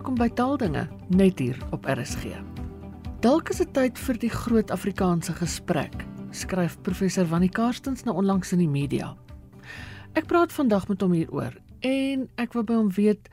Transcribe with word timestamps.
welkom 0.00 0.16
by 0.16 0.30
Taaldinge 0.32 0.86
net 1.12 1.36
hier 1.38 1.58
op 1.76 1.84
RSG. 1.84 2.30
Dalk 3.20 3.50
is 3.52 3.58
dit 3.60 3.68
tyd 3.76 3.98
vir 4.00 4.18
die 4.22 4.30
groot 4.32 4.70
Afrikaanse 4.72 5.34
gesprek, 5.36 5.92
skryf 6.32 6.78
professor 6.86 7.26
Wannie 7.28 7.50
Karstens 7.52 8.06
nou 8.06 8.14
onlangs 8.16 8.54
in 8.56 8.62
die 8.62 8.70
media. 8.70 9.10
Ek 10.16 10.24
praat 10.30 10.54
vandag 10.56 10.86
met 10.88 11.04
hom 11.04 11.12
hieroor 11.12 11.52
en 11.84 12.22
ek 12.40 12.56
wil 12.56 12.64
by 12.64 12.78
hom 12.78 12.88
weet 12.96 13.28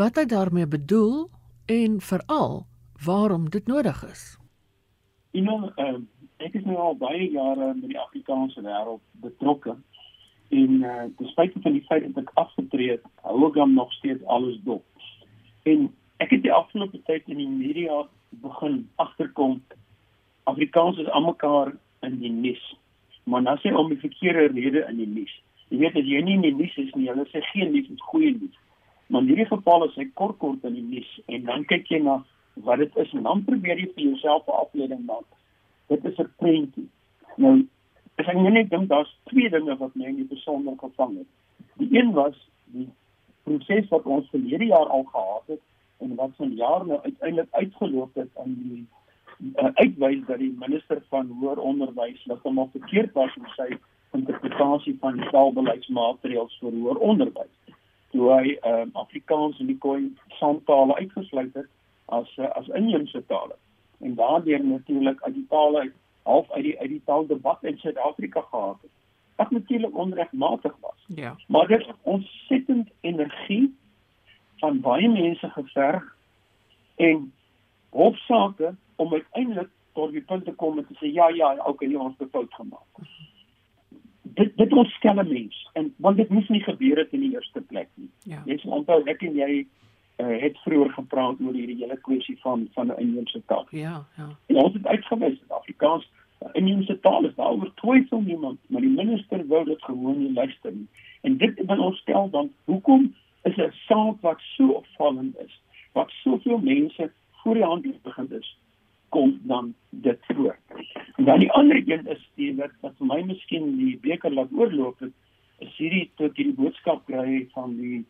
wat 0.00 0.16
hy 0.16 0.24
daarmee 0.30 0.64
bedoel 0.64 1.26
en 1.68 2.00
veral 2.00 2.62
waarom 3.04 3.50
dit 3.52 3.68
nodig 3.68 4.00
is. 4.08 4.24
Know, 5.36 5.68
uh, 5.76 6.00
ek 6.40 6.56
is 6.56 6.64
nou 6.64 6.80
al 6.80 6.96
baie 6.96 7.28
jare 7.28 7.74
met 7.74 7.92
die 7.92 8.00
Afrikaanse 8.00 8.64
wêreld 8.64 9.04
betrokke 9.20 9.76
en 10.48 10.80
uh, 10.80 10.96
ten 11.20 11.30
spyte 11.36 11.60
van 11.60 11.76
die 11.76 11.84
feit 11.92 12.08
dat 12.08 12.24
ek 12.24 12.34
afgetree 12.40 12.96
het, 12.96 13.06
hou 13.20 13.50
ek 13.50 13.60
hom 13.60 13.76
nog 13.76 13.92
steeds 14.00 14.24
alles 14.24 14.56
dop. 14.64 14.86
En 15.68 15.90
ek 16.22 16.30
het 16.30 16.42
die 16.42 16.52
afgelope 16.52 17.00
tyd 17.08 17.28
in 17.28 17.40
die 17.42 17.48
media 17.48 18.04
begin 18.42 18.88
agterkom 19.02 19.60
Afrikaans 20.46 20.98
is 21.02 21.08
almekaar 21.10 21.72
in 22.06 22.18
die 22.20 22.30
nuus. 22.30 22.62
Maar 23.24 23.42
nou 23.42 23.56
sê 23.58 23.72
om 23.74 23.88
die 23.90 23.98
verkeerde 23.98 24.46
rede 24.54 24.84
in 24.88 25.00
die 25.00 25.08
nuus. 25.10 25.32
Jy 25.68 25.80
weet 25.80 25.98
as 25.98 26.06
jy 26.06 26.20
nie 26.22 26.36
in 26.38 26.44
die 26.46 26.54
nuus 26.54 26.76
is 26.78 26.92
nie, 26.94 27.08
hulle 27.10 27.26
sê 27.32 27.42
geen 27.50 27.72
nuus 27.74 27.88
is 27.90 28.04
goeie 28.12 28.30
nuus. 28.36 28.54
Maar 29.10 29.24
in 29.24 29.32
hierdie 29.32 29.48
geval 29.50 29.88
is 29.88 29.96
hy 29.98 30.06
kort 30.20 30.38
kort 30.42 30.64
in 30.68 30.76
die 30.78 30.84
nuus 30.86 31.08
en 31.26 31.48
dan 31.48 31.66
kyk 31.72 31.90
jy 31.90 31.98
na 32.04 32.20
wat 32.68 32.78
dit 32.82 33.00
is 33.02 33.10
en 33.18 33.26
dan 33.26 33.42
probeer 33.48 33.82
jy 33.82 33.88
vir 33.96 34.04
jouself 34.04 34.46
'n 34.46 34.60
afleiding 34.62 35.02
maak. 35.10 35.26
Dit 35.90 36.04
is 36.04 36.18
'n 36.18 36.30
prentjie. 36.38 36.88
Nou 37.36 37.66
ek 38.16 38.26
sê 38.26 38.34
net 38.38 38.70
dink 38.70 38.88
daar's 38.88 39.12
twee 39.26 39.50
dinge 39.50 39.76
wat 39.76 39.96
my 39.96 40.06
in 40.06 40.22
die 40.22 40.30
besonder 40.30 40.78
gevang 40.78 41.18
het. 41.18 41.30
Die 41.82 41.90
een 41.98 42.12
was 42.12 42.38
die 42.64 42.88
proses 43.42 43.88
wat 43.88 44.06
ons 44.06 44.30
verlede 44.30 44.64
jaar 44.64 44.86
al 44.86 45.04
gehad 45.04 45.46
het 45.46 45.62
en 45.98 46.14
wat 46.14 46.30
van 46.36 46.54
jaar 46.54 46.86
nou 46.86 47.00
uiteindelik 47.02 47.48
uitgeloop 47.50 48.14
het 48.14 48.28
aan 48.34 48.54
die 48.62 48.86
uh, 49.54 49.70
uitwys 49.74 50.24
dat 50.26 50.38
die 50.38 50.54
minister 50.58 51.02
van 51.08 51.26
hoër 51.40 51.58
onderwys 51.58 52.24
heeltemal 52.24 52.68
verkeerd 52.72 53.12
was 53.12 53.36
in 53.36 53.48
sy 53.56 53.68
interpretasie 54.16 54.96
van 55.00 55.18
die 55.20 55.28
taalbeleidsmaatreëls 55.30 56.58
vir 56.62 56.72
hoër 56.72 57.00
onderwys. 57.10 57.76
Toe 58.14 58.30
hy 58.32 58.56
uh, 58.56 58.84
Afrikaans 58.92 59.60
en 59.60 59.70
die 59.72 59.78
Khoi 59.78 60.12
saamtale 60.40 60.96
uitgesluit 60.96 61.54
het 61.54 61.70
as 62.06 62.36
uh, 62.38 62.50
as 62.60 62.68
inheemse 62.68 63.22
tale 63.26 63.56
en 64.00 64.14
daardeur 64.14 64.64
natuurlik 64.64 65.22
uit 65.22 65.34
die 65.34 65.46
tale 65.48 65.88
half 66.22 66.50
uit 66.50 66.62
die 66.62 66.78
uit 66.80 66.90
die 66.90 67.02
taaldebat 67.04 67.64
in 67.64 67.78
Suid-Afrika 67.78 68.40
gehad 68.50 68.78
het 68.82 68.94
wat 69.36 69.50
natuurlik 69.50 69.96
onregmatig 69.96 70.76
was. 70.80 71.04
Ja. 71.06 71.36
Maar 71.48 71.66
dit 71.66 71.80
is 71.80 71.92
ontsettend 72.02 72.88
energie 73.00 73.76
van 74.58 74.80
baie 74.80 75.08
mense 75.08 75.48
geverg 75.50 76.16
en 76.96 77.32
hofsaake 77.90 78.74
om 78.96 79.12
uiteindelik 79.12 79.68
tot 79.92 80.12
die 80.12 80.20
punt 80.20 80.44
te 80.44 80.52
kom 80.52 80.78
en 80.78 80.86
te 80.86 80.96
sê 81.00 81.12
ja 81.12 81.28
ja, 81.28 81.54
okay, 81.64 81.88
jy 81.88 82.00
ons 82.00 82.18
het 82.18 82.30
fout 82.30 82.52
gemaak. 82.54 83.06
Dit 84.36 84.56
dit 84.56 84.72
ontstel 84.72 85.20
'n 85.22 85.28
mens 85.32 85.70
en 85.72 85.94
want 85.96 86.16
dit 86.16 86.28
moes 86.28 86.48
nie 86.48 86.62
gebeur 86.62 86.96
het 86.96 87.12
in 87.12 87.20
die 87.20 87.32
eerste 87.32 87.60
plek 87.60 87.88
nie. 87.94 88.10
Ja. 88.22 88.42
Jy 88.44 88.58
sê 88.60 88.68
onthou 88.68 89.02
ek 89.04 89.22
en 89.22 89.34
jy 89.34 89.66
uh, 90.16 90.36
het 90.40 90.58
vroeër 90.64 90.92
gepraat 90.92 91.40
oor 91.40 91.52
hierdie 91.52 91.80
hele 91.82 91.96
kwessie 91.96 92.38
van 92.40 92.68
van 92.72 92.92
'n 92.92 93.00
inheemse 93.00 93.42
taal. 93.46 93.66
Ja, 93.70 94.04
ja. 94.16 94.28
En 94.46 94.56
ons 94.56 94.72
het 94.72 94.86
uitgewys 94.86 95.38
dat 95.40 95.58
Afrikaans 95.58 96.10
'n 96.40 96.50
inheemse 96.52 97.00
taal 97.00 97.24
is. 97.24 97.34
Daaroor 97.34 97.72
twyfel 97.74 98.20
niemand, 98.20 98.58
maar 98.66 98.80
die 98.80 98.90
minister 98.90 99.46
wou 99.46 99.64
dit 99.64 99.82
gewoon 99.82 100.18
nie 100.18 100.32
luister 100.32 100.72
nie. 100.72 100.88
En 101.20 101.36
dit 101.36 101.66
wil 101.66 101.78
ons 101.78 101.98
stel 101.98 102.30
dan 102.30 102.50
hoekom 102.64 103.14
is 103.46 103.56
'n 103.56 103.72
saak 103.86 104.20
wat 104.20 104.40
so 104.56 104.68
opvallend 104.80 105.38
is, 105.46 105.60
wat 105.92 106.10
soveel 106.10 106.58
mense 106.58 107.10
voor 107.42 107.54
die 107.54 107.64
hand 107.64 108.02
begin 108.02 108.30
is, 108.30 108.58
kom 109.08 109.40
dan 109.42 109.74
dit 109.90 110.18
voor. 110.34 110.56
En 111.16 111.24
dan 111.24 111.38
die 111.38 111.52
ander 111.52 111.82
een 111.86 112.06
is 112.06 112.28
die 112.34 112.54
wat 112.56 112.70
wat 112.80 112.94
vir 112.98 113.06
my 113.06 113.22
miskien 113.22 113.76
die 113.76 113.98
beker 114.02 114.32
laat 114.32 114.52
oorloop 114.52 114.98
het, 114.98 115.12
is 115.58 115.76
hierdie 115.76 116.10
tot 116.20 116.36
hierdie 116.36 116.58
boodskap 116.58 117.06
kry 117.06 117.46
van 117.54 117.76
die 117.76 118.04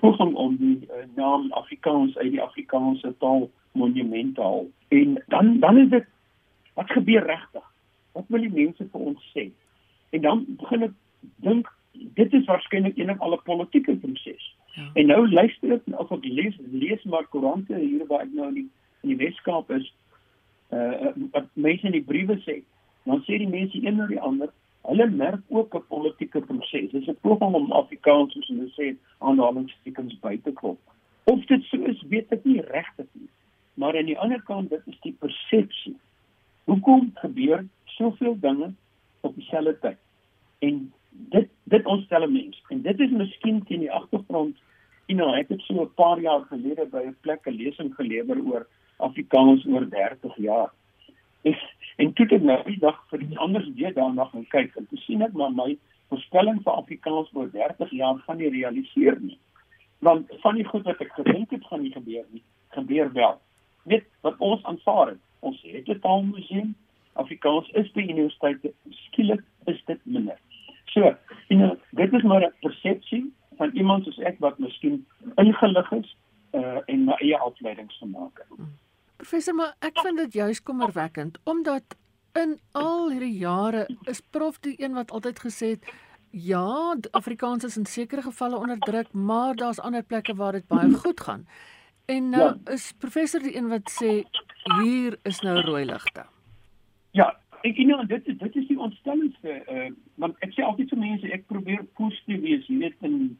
poging 0.00 0.34
om 0.34 0.56
die 0.56 0.78
uh, 0.88 1.04
naam 1.14 1.52
Afrikaans 1.52 2.16
uit 2.16 2.30
die 2.30 2.42
Afrikaanse 2.42 3.14
taal 3.18 3.50
monument 3.72 4.34
te 4.34 4.42
haal. 4.42 4.66
En 4.88 5.22
dan 5.26 5.58
dan 5.60 5.78
is 5.78 5.88
dit 5.88 6.06
wat 6.74 6.90
gebeur 6.90 7.26
regtig? 7.26 7.66
Wat 8.12 8.24
wil 8.28 8.40
die 8.40 8.54
mense 8.54 8.88
vir 8.92 9.00
ons 9.00 9.30
sê? 9.34 9.50
En 10.10 10.22
dan 10.22 10.44
begin 10.48 10.88
ek 10.88 10.96
dink 11.44 11.70
dit 11.92 12.32
is 12.32 12.46
waarskynlik 12.46 12.98
enig 12.98 13.20
al 13.20 13.34
'n 13.34 13.42
politieke 13.44 13.96
proses. 13.96 14.54
Ja. 14.78 14.90
En 14.94 15.06
nou 15.06 15.22
luister 15.26 15.72
ek 15.74 15.86
of 15.98 16.12
ek 16.14 16.24
lees 16.24 16.58
lees 16.70 17.02
maar 17.02 17.26
koerante 17.32 17.74
hier 17.74 18.04
waar 18.06 18.26
ek 18.26 18.34
nou 18.36 18.48
in 18.52 18.58
die, 18.60 18.68
in 19.02 19.14
die 19.14 19.20
Weskaap 19.24 19.70
is 19.74 19.88
uh 20.70 21.10
wat 21.34 21.48
mense 21.54 21.86
in 21.88 21.96
die 21.96 22.04
briewe 22.04 22.36
sê. 22.44 22.60
Dan 23.08 23.24
sê 23.26 23.40
die 23.42 23.50
mense 23.50 23.80
een 23.82 23.96
na 23.98 24.06
die 24.06 24.20
ander, 24.20 24.52
hulle 24.86 25.06
merk 25.10 25.42
ook 25.48 25.74
'n 25.74 25.88
politieke 25.88 26.40
proses. 26.50 26.90
Dis 26.92 27.08
'n 27.08 27.18
poging 27.26 27.54
om 27.54 27.72
Afrikaans 27.72 28.32
soos 28.32 28.48
hulle 28.52 28.70
sê 28.76 28.94
aanhalingstekens 29.18 30.20
by 30.20 30.36
te 30.44 30.52
klop. 30.52 30.78
Of 31.24 31.44
dit 31.46 31.64
so 31.64 31.76
is, 31.84 32.02
weet 32.08 32.32
ek 32.32 32.44
nie 32.44 32.60
regtig 32.60 33.06
nie. 33.12 33.28
Maar 33.74 33.96
aan 33.96 34.10
die 34.10 34.18
ander 34.18 34.42
kant, 34.42 34.70
dit 34.70 34.82
is 34.86 35.00
die 35.00 35.16
persepsie. 35.18 35.96
Hoekom 36.64 37.10
gebeur 37.14 37.66
soveel 37.84 38.38
dinge 38.40 38.72
op 39.20 39.34
dieselfde 39.34 39.78
tyd? 39.78 39.98
En 40.58 40.92
dit 41.18 41.48
dit 41.64 41.86
ontstel 41.86 42.22
'n 42.22 42.32
mens. 42.32 42.62
En 42.68 42.82
dit 42.82 43.00
is 43.00 43.10
miskien 43.10 43.62
teen 43.64 43.80
die 43.80 43.92
agtergrond, 43.92 44.56
you 45.06 45.18
know, 45.18 45.34
ek 45.34 45.48
het 45.48 45.60
so 45.60 45.82
'n 45.82 45.94
paar 45.94 46.20
jaar 46.20 46.44
gelede 46.50 46.86
by 46.86 47.02
'n 47.06 47.16
plek 47.20 47.46
'n 47.46 47.56
lesing 47.56 47.94
gelewer 47.94 48.38
oor 48.44 48.66
Afrikaans 48.96 49.66
oor 49.66 49.88
30 49.88 50.36
jaar. 50.36 50.70
En, 51.42 51.58
en 51.96 52.12
toe 52.12 52.24
het 52.24 52.34
ek 52.34 52.42
nou 52.42 52.62
die 52.64 52.78
dag 52.78 53.04
vir 53.10 53.20
iets 53.20 53.36
anders 53.36 53.68
weer 53.74 53.94
daarna 53.94 54.24
gaan 54.24 54.46
kyk 54.46 54.76
en 54.76 54.86
toe 54.86 54.98
sien 54.98 55.22
ek 55.22 55.32
maar 55.32 55.52
my 55.52 55.76
voorspelling 56.08 56.62
vir 56.62 56.72
Afrikaans 56.72 57.30
oor 57.32 57.50
30 57.50 57.90
jaar 57.90 58.18
gaan 58.18 58.36
nie 58.36 58.50
realiseer 58.50 59.20
nie. 59.20 59.38
Want 59.98 60.26
van 60.40 60.54
die 60.54 60.64
goed 60.64 60.82
wat 60.82 61.00
ek 61.00 61.12
gedink 61.12 61.50
het 61.50 61.64
gaan 61.64 61.82
nie 61.82 61.92
gebeur 61.92 62.24
nie, 62.30 62.42
gebeur 62.68 63.12
wel. 63.12 63.40
Net 63.84 64.04
wat 64.20 64.38
ons 64.38 64.62
aanvaar 64.62 65.14
het. 65.14 65.22
Ons 65.40 65.62
het 65.62 65.88
'n 65.88 66.00
taalmuseum. 66.00 66.74
Afrikaans 67.12 67.70
is 67.70 67.90
by 67.92 68.00
universiteite 68.00 68.72
skielik 68.90 69.42
is 69.64 69.82
dit 69.86 69.98
minder. 70.04 70.38
So, 70.94 71.00
you 71.48 71.58
know, 71.60 71.76
dit 71.90 72.12
is 72.12 72.22
maar 72.22 72.42
'n 72.42 72.52
persepsie 72.60 73.32
van 73.56 73.70
iemand 73.74 74.04
soos 74.04 74.18
ek 74.18 74.36
wat 74.38 74.58
miskien 74.58 75.06
ingelig 75.36 75.92
is 75.92 76.16
uh 76.52 76.78
en 76.86 77.04
my 77.04 77.12
eie 77.20 77.38
afleidings 77.38 77.98
gemaak 77.98 78.38
het. 78.38 78.66
Professor, 79.16 79.54
maar 79.54 79.74
ek 79.80 79.98
vind 80.00 80.16
dit 80.16 80.32
juis 80.32 80.62
kommerwekkend 80.62 81.38
omdat 81.44 81.82
in 82.34 82.58
al 82.72 83.10
hierdie 83.10 83.38
jare 83.38 83.88
is 84.04 84.20
prof 84.20 84.58
die 84.60 84.74
een 84.82 84.92
wat 84.94 85.10
altyd 85.10 85.38
gesê 85.40 85.66
het 85.74 85.84
ja, 86.30 86.96
Afrikaans 87.10 87.64
is 87.64 87.76
in 87.76 87.86
sekere 87.86 88.22
gevalle 88.22 88.56
onderdruk, 88.56 89.12
maar 89.12 89.54
daar's 89.56 89.80
ander 89.80 90.02
plekke 90.02 90.34
waar 90.34 90.52
dit 90.52 90.66
baie 90.68 90.92
goed 90.94 91.20
gaan. 91.20 91.46
En 92.06 92.30
nou 92.30 92.42
Ja. 92.42 92.72
is 92.72 92.92
professor 92.98 93.40
die 93.40 93.56
een 93.56 93.68
wat 93.68 93.90
sê 94.02 94.22
hier 94.82 95.18
is 95.22 95.40
nou 95.40 95.60
rooi 95.60 95.84
ligte. 95.84 96.24
Ja, 97.10 97.36
ek 97.64 97.76
you 97.76 97.86
know, 97.86 98.06
dit 98.06 98.24
dit 98.24 98.56
is 98.56 98.66
die 98.68 98.78
ontstellendste 98.78 99.60
uh 99.72 99.90
want 100.14 100.36
ek 100.46 100.52
sê 100.54 100.62
altyd 100.62 100.90
vir 100.94 100.98
mense 100.98 101.32
ek 101.32 101.46
probeer 101.46 101.84
positief 102.00 102.40
wees, 102.42 102.66
jy 102.68 102.78
weet 102.78 102.96
in 103.02 103.38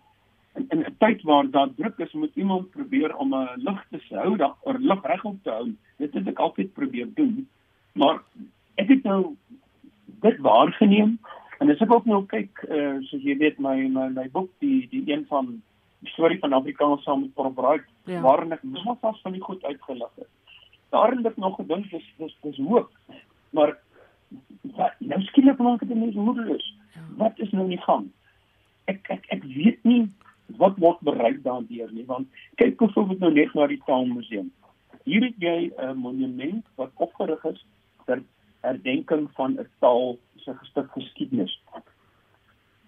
in, 0.56 0.66
in 0.74 0.80
'n 0.86 0.96
tyd 0.98 1.22
waar 1.22 1.50
daar 1.50 1.70
druk 1.74 1.98
is, 1.98 2.12
moet 2.12 2.34
iemand 2.36 2.70
probeer 2.70 3.16
om 3.16 3.34
'n 3.34 3.48
lig 3.56 3.84
te 3.90 4.00
hou, 4.16 4.36
daar 4.36 4.78
lig 4.78 5.02
regop 5.04 5.42
te 5.42 5.50
hou. 5.50 5.72
Dit 5.98 6.14
het 6.14 6.28
ek 6.28 6.38
altyd 6.38 6.72
probeer 6.72 7.08
doen. 7.14 7.48
Maar 7.94 8.22
ek 8.76 8.88
het 8.88 9.02
nou 9.02 9.36
dit 10.22 10.38
waargeneem 10.38 11.18
en 11.60 11.70
as 11.70 11.80
ek 11.80 11.92
ook 11.92 12.04
nou 12.06 12.24
kyk 12.26 12.64
uh 12.70 12.98
soos 13.10 13.22
jy 13.22 13.36
weet 13.38 13.58
my 13.58 13.88
my, 13.88 14.08
my 14.08 14.28
boek 14.28 14.50
die 14.58 14.88
die 14.90 15.04
een 15.12 15.26
van 15.26 15.62
die 16.00 16.10
storie 16.10 16.38
van 16.38 16.52
Afrikaans 16.52 17.02
saam 17.02 17.20
met 17.20 17.34
Prof 17.34 17.56
Raak 17.56 17.86
Ja. 18.06 18.20
waarin 18.20 18.52
ek 18.52 18.62
nog 18.62 18.98
vas 19.00 19.20
van 19.20 19.32
die 19.32 19.40
goed 19.40 19.64
uitgelig 19.64 20.10
het. 20.16 20.28
Daarin 20.90 21.24
het 21.24 21.36
nog 21.36 21.56
gedink 21.56 21.90
dis 21.90 22.04
dis 22.18 22.36
dis 22.42 22.56
hoop. 22.56 22.90
Maar 23.50 23.76
wat 24.76 24.94
nou 24.98 25.20
skielik 25.22 25.58
maak 25.58 25.80
dit 25.80 25.96
mense 25.96 26.18
moedeloos. 26.18 26.74
Ja. 26.94 27.00
Wat 27.16 27.38
is 27.38 27.50
nou 27.50 27.64
in 27.64 27.76
die 27.76 27.84
gang? 27.84 28.08
Ek 28.84 29.10
ek 29.14 29.26
ek 29.34 29.44
weet 29.44 29.84
nie 29.84 30.08
wat 30.56 30.78
word 30.80 31.00
bereik 31.04 31.42
daardeur 31.44 31.90
nie 31.92 32.06
want 32.08 32.28
kyk 32.60 32.78
byvoorbeeld 32.80 33.20
nou 33.24 33.32
net 33.32 33.54
na 33.54 33.66
die 33.66 33.82
Taalmuseum. 33.86 34.50
Hier 35.04 35.24
het 35.24 35.36
jy 35.38 35.70
'n 35.76 35.96
monument 35.96 36.64
wat 36.76 36.90
opgerig 36.96 37.44
is 37.44 37.64
ter 38.06 38.22
herdenking 38.60 39.28
van 39.36 39.58
'n 39.58 39.68
taal 39.78 40.18
se 40.36 40.54
gestuk 40.54 40.90
geskiedenis. 40.92 41.60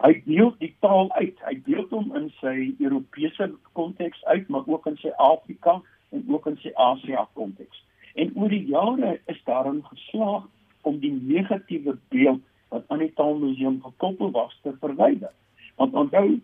Hy 0.01 0.23
deel 0.25 0.55
die 0.59 0.75
taal 0.81 1.13
uit. 1.13 1.37
Hy 1.45 1.61
deel 1.65 1.87
hom 1.91 2.17
in 2.17 2.31
sy 2.41 2.75
Europese 2.79 3.51
konteks 3.73 4.25
uit, 4.25 4.49
maar 4.49 4.65
ook 4.67 4.87
in 4.87 4.97
sy 4.97 5.13
Afrika 5.17 5.83
en 6.11 6.25
ook 6.29 6.47
in 6.47 6.57
sy 6.57 6.73
Asia 6.75 7.29
konteks. 7.33 7.85
En 8.15 8.33
oor 8.35 8.49
die 8.49 8.65
jare 8.67 9.21
is 9.27 9.43
daarin 9.45 9.85
geslaag 9.85 10.49
om 10.83 10.99
die 10.99 11.13
negatiewe 11.13 11.97
beeld 12.09 12.41
wat 12.69 12.85
aan 12.87 12.99
die 12.99 13.13
Taalmuseum 13.15 13.81
gekoppel 13.83 14.31
was 14.31 14.59
te 14.63 14.73
verwyder. 14.81 15.33
Want 15.77 15.95
onthou, 15.95 16.41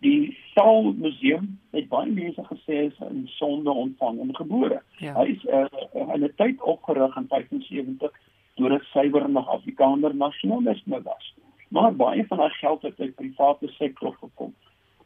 die 0.00 0.36
Taalmuseum 0.54 1.58
het 1.76 1.88
baie 1.88 2.10
mense 2.12 2.44
gesê 2.48 2.86
is 2.86 3.00
in 3.08 3.26
sonde 3.36 3.70
ontvang 3.70 4.20
en 4.20 4.36
gebore. 4.36 4.82
Ja. 4.98 5.14
Hy 5.18 5.26
is 5.36 5.44
uh, 5.44 5.66
in 6.14 6.24
'n 6.24 6.32
tyd 6.36 6.62
opgerig 6.62 7.16
in 7.16 7.28
75 7.28 8.12
deur 8.56 8.72
'n 8.72 8.84
suiwer 8.92 9.28
nog 9.30 9.48
Afrikaner 9.48 10.14
nasionalisme 10.14 11.02
was. 11.02 11.34
Maar 11.68 11.96
baie 11.96 12.26
van 12.26 12.38
daai 12.38 12.50
geld 12.50 12.82
het 12.82 13.00
uit 13.00 13.14
private 13.14 13.68
sektor 13.68 14.16
gekom. 14.20 14.54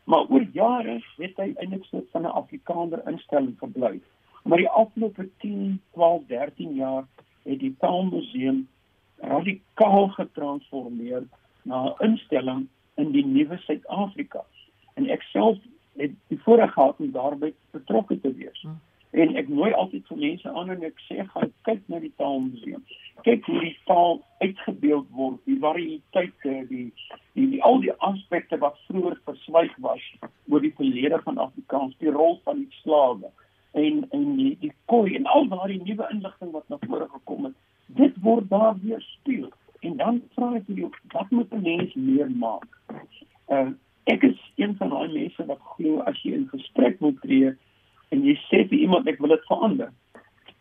Maar 0.04 0.26
oor 0.28 0.46
jare 0.52 1.00
het 1.16 1.36
hy 1.36 1.52
eintlik 1.56 1.84
so 1.84 2.04
van 2.12 2.22
'n 2.22 2.36
Afrikaner 2.42 3.02
instelling 3.08 3.58
gebly. 3.58 4.00
Maar 4.42 4.58
die 4.58 4.68
afgelope 4.68 5.28
10, 5.38 5.80
12, 5.92 6.22
13 6.26 6.74
jaar 6.74 7.04
het 7.42 7.58
die 7.58 7.74
Taalmuseum 7.78 8.68
radikaal 9.20 10.08
getransformeer 10.08 11.22
na 11.62 11.84
'n 11.84 12.04
instelling 12.10 12.68
in 12.94 13.12
die 13.12 13.26
nuwe 13.26 13.56
Suid-Afrika. 13.56 14.44
En 14.94 15.08
ek 15.08 15.22
self 15.22 15.58
het 15.96 16.12
die 16.28 16.40
voorreg 16.42 16.72
gehad 16.72 16.96
om 16.98 17.12
daarbey 17.12 17.54
betrokke 17.70 18.20
te 18.20 18.34
wees. 18.34 18.60
Hmm. 18.60 18.80
En 19.10 19.36
ek 19.36 19.48
nooi 19.48 19.72
altyd 19.72 20.06
vir 20.06 20.16
mense 20.16 20.48
aan 20.48 20.70
en 20.70 20.82
ek 20.86 21.00
sê 21.08 21.24
gaan 21.26 21.52
kyk 21.62 21.80
na 21.86 21.98
die 21.98 22.12
Taalmuseum. 22.16 22.84
Kyk 23.22 23.44
hoe 23.44 23.60
die 23.60 23.78
taal 23.84 24.20
uitgebeeld 24.38 25.08
word, 25.10 25.40
die 25.44 25.58
variëteite, 25.58 26.66
die 26.68 26.92
die, 27.32 27.46
die 27.50 27.62
al 27.62 27.80
die 27.80 27.92
aspekte 27.92 28.58
wat 28.58 28.78
vroeër 28.86 29.18
verswyg 29.24 29.74
was 29.78 30.04
oor 30.48 30.60
die 30.60 30.74
verlede 30.76 31.20
van 31.22 31.38
Afrikaans, 31.38 31.96
die 31.98 32.10
rol 32.10 32.40
van 32.44 32.62
die 32.62 32.80
slawe 32.82 33.30
en 33.72 34.04
en 34.10 34.36
die 34.36 34.56
die 34.60 34.72
koei 34.84 35.14
en 35.16 35.26
al 35.26 35.48
daardie 35.48 35.82
nuwe 35.82 36.06
inligting 36.10 36.50
wat 36.50 36.68
na 36.68 36.78
vore 36.86 37.08
gekom 37.08 37.44
het. 37.44 37.54
Dit 37.86 38.16
word 38.22 38.48
daar 38.50 38.76
weer 38.82 39.00
speel. 39.00 39.48
En 39.80 39.96
dan 39.96 40.22
vra 40.34 40.54
ek 40.58 40.66
jou, 40.66 40.90
wat 41.12 41.30
moet 41.30 41.52
'n 41.52 41.62
mens 41.62 41.94
meer 41.94 42.30
maak? 42.30 42.68
Uh, 43.48 43.70
ek 44.04 44.22
is 44.22 44.38
een 44.56 44.76
van 44.76 44.88
daai 44.88 45.12
mense 45.12 45.46
wat 45.46 45.60
glo 45.74 46.00
as 46.00 46.22
jy 46.22 46.32
in 46.32 46.48
gesprek 46.48 47.00
wil 47.00 47.14
tree 47.22 47.54
en 48.10 48.24
jy 48.24 48.34
sê 48.48 48.68
vir 48.68 48.78
iemand 48.78 49.08
ek 49.08 49.18
wil 49.18 49.28
dit 49.28 49.46
verander, 49.46 49.92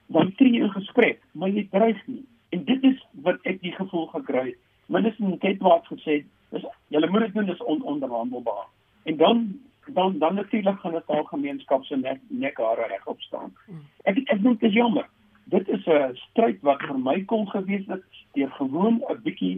dan 0.07 0.33
tree 0.37 0.53
jy 0.53 0.63
in 0.63 0.71
gesprek, 0.71 1.21
maar 1.31 1.49
jy 1.49 1.67
dreig 1.71 2.07
nie. 2.07 2.25
En 2.49 2.63
dit 2.65 2.83
is 2.83 3.05
wat 3.25 3.39
ek 3.43 3.61
die 3.61 3.71
gevoel 3.71 4.05
gekry. 4.07 4.55
Minister 4.85 5.37
Ketwaat 5.37 5.85
gesê, 5.85 6.23
dis 6.49 6.65
julle 6.87 7.09
moet 7.09 7.27
dit 7.27 7.33
doen 7.33 7.49
is 7.49 7.61
on 7.61 7.81
onderhandelbaar. 7.81 8.67
En 9.03 9.17
dan 9.17 9.59
dan 9.99 10.17
dan 10.19 10.35
natuurlik 10.35 10.79
gaan 10.79 10.97
dit 10.97 11.07
al 11.07 11.23
gemeenskap 11.23 11.85
se 11.85 11.95
nek 11.95 12.19
nekhare 12.27 12.87
reg 12.87 13.07
opstaan. 13.13 13.55
Ek 14.03 14.17
ek 14.17 14.43
dink 14.43 14.59
dit 14.59 14.69
is 14.69 14.75
jammer. 14.75 15.07
Dit 15.55 15.67
is 15.67 15.85
'n 15.85 16.15
stryd 16.29 16.61
wat 16.61 16.81
vir 16.87 16.99
my 16.99 17.17
kon 17.31 17.47
gewees 17.55 17.87
het 17.87 18.05
deur 18.33 18.51
gewoon 18.59 19.01
'n 19.09 19.21
bietjie 19.23 19.57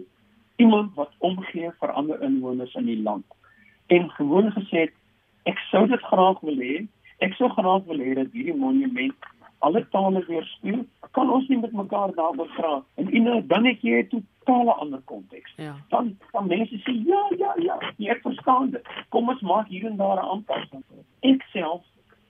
iemand 0.55 0.95
wat 0.95 1.11
omgee 1.17 1.71
vir 1.79 1.91
ander 1.91 2.21
inwoners 2.21 2.75
in 2.75 2.85
die 2.85 3.01
land. 3.01 3.25
En 3.87 4.09
gewoon 4.09 4.51
gesê 4.51 4.89
ek 5.43 5.59
sou 5.71 5.87
dit 5.87 6.01
graag 6.01 6.39
wil 6.39 6.59
hê 6.67 6.87
Ek 7.21 7.35
sou 7.37 7.51
graag 7.53 7.85
wil 7.85 8.01
hê 8.01 8.15
dat 8.17 8.33
hierdie 8.33 8.57
monument 8.57 9.25
alle 9.61 9.87
tale 9.93 10.23
weerspieël. 10.25 10.85
Kan 11.11 11.31
ons 11.31 11.47
nie 11.47 11.59
met 11.59 11.71
mekaar 11.71 12.13
daaroor 12.15 12.49
praat? 12.55 12.83
En 12.95 13.11
en 13.11 13.47
dan 13.47 13.65
het 13.65 13.81
jy 13.81 14.01
'n 14.01 14.07
totale 14.09 14.73
ander 14.73 15.01
konteks. 15.05 15.53
Ja. 15.55 15.75
Dan 15.89 16.17
dan 16.31 16.47
mense 16.47 16.77
sê 16.85 16.93
ja, 17.05 17.23
ja, 17.37 17.53
ja, 17.57 17.77
jy 17.97 18.15
verstaan 18.21 18.69
dit. 18.69 18.87
Kom 19.09 19.29
ons 19.29 19.41
maak 19.41 19.67
hier 19.67 19.85
en 19.85 19.97
daar 19.97 20.15
'n 20.15 20.29
aanpassing. 20.33 20.83
Ek 21.19 21.41
self 21.53 21.83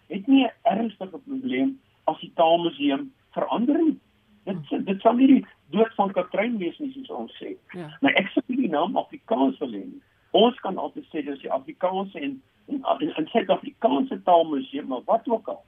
het 0.07 0.27
nie 0.27 0.43
'n 0.45 0.51
ernstige 0.61 1.17
probleem 1.17 1.79
as 2.03 2.19
die 2.19 2.31
taalmuseum 2.35 3.13
verander 3.31 3.83
nie. 3.83 3.99
Dit 4.43 4.85
dit 4.85 5.01
sal 5.01 5.13
nie 5.13 5.27
die 5.27 5.45
dood 5.69 5.93
van 5.95 6.11
Katrein 6.11 6.57
wees 6.57 6.79
nie 6.79 6.91
soos 6.91 7.09
ons 7.09 7.43
sê. 7.43 7.55
Ja. 7.71 7.97
Maar 8.01 8.13
ek 8.13 8.31
sê 8.33 8.41
die 8.47 8.69
naam 8.69 8.97
Afrikaans 8.97 9.57
wil 9.57 9.71
hê. 9.71 9.85
Ons 10.31 10.59
kan 10.59 10.77
altyd 10.77 11.05
sê 11.05 11.25
dis 11.25 11.39
die 11.39 11.51
Afrikaanse 11.51 12.19
en 12.19 12.41
in, 12.67 12.83
in 13.17 13.27
Suid-Afrikaanse 13.27 14.21
taalmuseum 14.23 14.87
maar 14.87 15.05
wat 15.05 15.27
ook 15.27 15.47
al. 15.47 15.63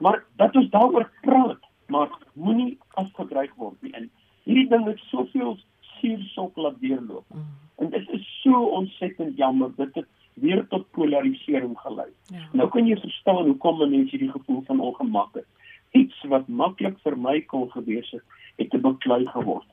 Maar 0.00 0.22
dat 0.40 0.56
ons 0.56 0.70
daaroor 0.70 1.10
praat, 1.20 1.66
maar 1.86 2.10
moenie 2.32 2.78
afgedreig 3.00 3.52
word 3.60 3.76
nie. 3.84 3.92
En 3.92 4.10
hierdie 4.48 4.68
ding 4.68 4.86
het 4.88 5.02
soveel 5.10 5.58
suursop 6.00 6.56
laat 6.56 6.80
deurloop. 6.80 7.24
Mm. 7.34 7.46
En 7.76 7.90
dit 7.90 8.08
is 8.16 8.26
so 8.42 8.64
ontsettend 8.80 9.36
jammer 9.36 9.72
dit 9.76 9.94
het 9.94 10.08
weer 10.40 10.66
tot 10.68 10.90
polarisering 10.96 11.76
gelei. 11.78 12.08
Ja. 12.32 12.46
Nou 12.52 12.68
kan 12.72 12.86
jy 12.86 12.96
verstaan 13.00 13.44
hoekom 13.44 13.78
mense 13.82 14.16
hierdie 14.16 14.30
gevoel 14.30 14.62
van 14.66 14.80
ongemak 14.80 15.34
het. 15.34 15.48
Iets 15.90 16.22
wat 16.32 16.48
maklik 16.48 16.96
vir 17.04 17.18
my 17.18 17.40
kon 17.50 17.68
gewees 17.70 18.10
het, 18.10 18.24
het 18.56 18.70
te 18.70 18.78
beklei 18.78 19.26
geword. 19.26 19.66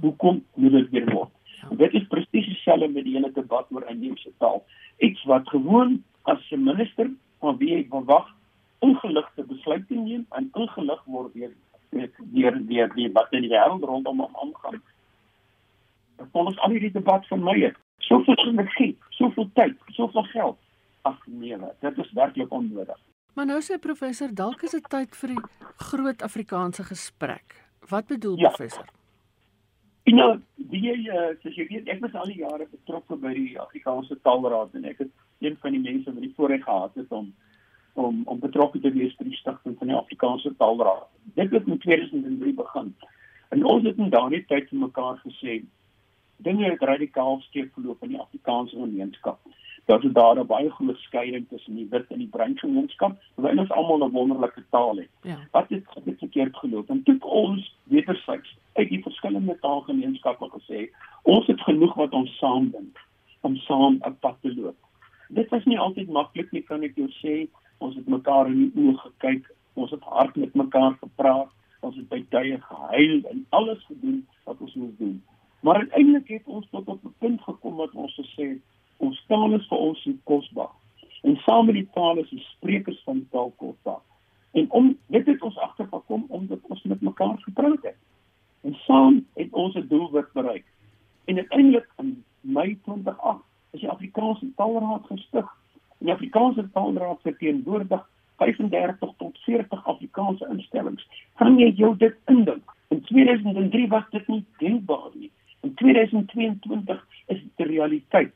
Hoekom 0.00 0.42
moet 0.54 0.72
dit 0.72 0.90
weer 0.90 1.10
word? 1.12 1.30
Ja. 1.60 1.76
Dit 1.76 1.94
is 1.94 2.06
presies 2.08 2.46
dieselfde 2.46 2.88
met 2.88 3.04
die 3.04 3.14
hele 3.14 3.30
debat 3.34 3.66
oor 3.70 3.86
inheemse 3.90 4.32
taal 4.38 4.64
iets 4.98 5.24
wat 5.24 5.48
gewoon 5.48 6.02
as 6.22 6.50
'n 6.50 6.62
minister 6.62 7.10
van 7.38 7.56
wie 7.56 7.70
jy 7.70 7.86
verwag 7.90 8.34
ongeligte 8.78 9.44
besluite 9.44 9.94
neem 9.94 10.26
en 10.36 10.50
ingelig 10.54 11.02
word 11.04 11.34
deur 11.34 11.52
deur 11.90 12.56
deur 12.68 12.94
die 12.94 13.10
wat 13.12 13.32
in 13.32 13.46
die 13.46 13.52
wêreld 13.52 13.84
rondom 13.84 14.20
hom 14.20 14.40
aangaan. 14.44 14.82
Volgens 16.32 16.58
al 16.58 16.74
hierdie 16.76 16.92
debat 16.92 17.26
van 17.26 17.44
my 17.44 17.56
het 17.60 17.76
soveel 18.08 18.38
energie, 18.46 18.96
soveel 19.08 19.50
tyd, 19.54 19.76
soveel 19.96 20.26
geld. 20.32 20.58
Ag 21.02 21.26
nee, 21.26 21.56
dit 21.80 21.98
is 21.98 22.12
werklik 22.12 22.52
onnodig. 22.52 22.98
Maar 23.34 23.46
nou 23.46 23.60
sê 23.62 23.78
professor, 23.78 24.34
dalk 24.34 24.62
is 24.66 24.74
dit 24.74 24.86
tyd 24.90 25.16
vir 25.16 25.34
die 25.36 25.42
groot 25.88 26.22
Afrikaanse 26.26 26.84
gesprek. 26.84 27.58
Wat 27.88 28.06
bedoel 28.06 28.38
ja. 28.38 28.50
professor? 28.50 28.88
En 30.08 30.16
nou, 30.16 30.30
die 30.56 30.88
uh, 30.88 31.28
soos 31.42 31.56
jy 31.56 31.66
weet, 31.68 31.88
ek 31.92 32.00
was 32.00 32.16
al 32.16 32.30
die 32.30 32.40
jare 32.40 32.66
betrokke 32.70 33.16
by 33.20 33.34
die 33.36 33.58
Afrikaanse 33.60 34.16
Taalraad 34.24 34.74
en 34.78 34.88
ek 34.88 35.04
het 35.04 35.12
een 35.44 35.56
van 35.62 35.76
die 35.76 35.82
mense 35.84 36.10
wat 36.10 36.24
die 36.24 36.32
voorreg 36.36 36.64
gehad 36.64 36.96
het 36.98 37.12
om 37.14 37.28
om 37.98 38.22
om 38.24 38.38
betrokke 38.38 38.80
te 38.80 38.92
wees 38.94 39.16
by 39.18 39.28
die 39.28 39.40
stigting 39.40 39.76
van 39.78 39.92
die 39.92 39.96
Afrikaanse 39.96 40.54
Taalraad. 40.56 41.08
Dit 41.34 41.50
het 41.50 41.66
in 41.66 41.78
2003 41.78 42.54
begin. 42.54 42.94
En 43.48 43.64
ons 43.64 43.84
het 43.86 43.96
in 43.96 44.10
daardie 44.10 44.44
tyd 44.46 44.68
vir 44.68 44.78
mekaar 44.78 45.20
gesê 45.24 45.62
dinge 46.46 46.70
het 46.70 46.82
radikaal 46.82 47.40
skeef 47.48 47.72
geloop 47.74 48.02
in 48.06 48.14
die 48.14 48.20
Afrikaanse 48.20 48.76
gemeenskap 48.76 49.40
dat 49.88 50.04
er 50.04 50.12
daar 50.12 50.36
'n 50.38 50.46
baie 50.46 50.70
groot 50.70 50.98
skeiding 50.98 51.48
tussen 51.48 51.74
die 51.74 51.86
wit 51.90 52.06
en 52.08 52.18
die 52.18 52.28
bruin 52.28 52.58
gemeenskap, 52.58 53.12
terwyl 53.34 53.58
ons 53.58 53.70
almal 53.70 54.04
'n 54.04 54.10
wonderlike 54.10 54.64
taal 54.70 54.96
het. 54.96 55.08
Ja. 55.22 55.38
Wat 55.50 55.68
het 55.68 55.84
dit 56.04 56.18
verkeerd 56.18 56.56
geloop? 56.56 56.90
En 56.90 57.02
toe 57.02 57.20
ons 57.20 57.76
wederzijds 57.82 58.56
uit 58.72 58.88
die 58.88 59.02
verskillende 59.02 59.58
taalgemeenskappe 59.60 60.48
gesê, 60.56 60.90
ons 61.22 61.46
het 61.46 61.60
genoeg 61.60 61.94
wat 61.94 62.12
ons 62.12 62.36
saambind 62.36 62.96
om 63.40 63.56
saam 63.56 63.98
'n 64.04 64.16
pad 64.20 64.36
te 64.40 64.54
loop. 64.54 64.76
Dit 65.28 65.48
was 65.48 65.64
nie 65.64 65.78
altyd 65.78 66.08
maklik 66.08 66.52
nie, 66.52 66.62
kan 66.62 66.82
ek 66.82 66.96
jou 66.96 67.08
sê. 67.08 67.48
Ons 67.78 67.94
het 67.94 68.06
mekaar 68.06 68.46
in 68.46 68.58
die 68.58 68.84
oë 68.84 68.96
gekyk, 68.96 69.50
ons 69.74 69.90
het 69.90 70.02
hard 70.02 70.36
met 70.36 70.54
mekaar 70.54 70.96
gepraat, 71.00 71.50
ons 71.80 71.96
het 71.96 72.08
by 72.08 72.24
tye 72.30 72.60
gehuil 72.60 73.20
en 73.30 73.46
alles 73.48 73.84
gedoen 73.86 74.26
wat 74.44 74.60
ons 74.60 74.74
moes 74.74 74.96
doen. 74.98 75.22
Maar 75.60 75.76
uiteindelik 75.76 76.28
het 76.28 76.46
ons 76.46 76.66
tot 76.70 76.88
op 76.88 77.04
'n 77.04 77.14
punt 77.18 77.40
gekom 77.42 77.76
wat 77.76 77.94
ons 77.94 78.14
gesê 78.14 78.48
het 78.48 78.62
Ons 78.98 79.18
taal 79.30 79.54
is 79.54 79.66
vir 79.70 79.78
ons 79.78 80.06
kosbaar. 80.26 80.70
En 81.22 81.36
saam 81.44 81.66
met 81.66 81.76
die 81.78 81.88
taal 81.94 82.18
is 82.22 82.30
die 82.30 82.42
sprekers 82.42 82.98
van 83.06 83.24
taal 83.34 83.52
kosbaar. 83.62 84.00
En 84.58 84.66
om 84.74 84.88
dit 85.14 85.26
het 85.26 85.42
ons 85.46 85.58
agtergekom 85.66 86.24
omdat 86.28 86.64
ons 86.72 86.82
met 86.90 87.04
mekaar 87.06 87.36
gepraat 87.44 87.84
het. 87.86 87.98
En 88.66 88.74
saam 88.86 89.20
het 89.38 89.52
ons 89.52 89.74
'n 89.74 89.86
doelwit 89.88 90.32
bereik. 90.32 90.66
En 91.24 91.36
uiteindelik 91.36 91.88
in 91.98 92.24
Mei 92.40 92.78
2008 92.82 93.44
is 93.70 93.80
die 93.80 93.90
Afrikaanse 93.90 94.46
Taalraad 94.56 95.06
gestig. 95.06 95.46
Die 95.98 96.12
Afrikaanse 96.38 96.70
Taalraad 96.72 97.20
verteenwoordig 97.22 98.08
35 98.36 99.12
tot 99.16 99.38
40 99.38 99.84
Afrikaanse 99.84 100.46
instellings. 100.50 101.06
Kan 101.34 101.58
jy 101.58 101.72
jou 101.74 101.96
dit 101.98 102.14
indink? 102.30 102.74
In 102.94 103.02
2003 103.02 103.88
was 103.88 104.04
dit 104.10 104.28
nie 104.28 104.44
denkbaar 104.58 105.10
nie. 105.14 105.30
In 105.66 105.74
2022 105.74 107.02
is 107.26 107.40
dit 107.42 107.66
'n 107.66 107.70
realiteit. 107.70 108.34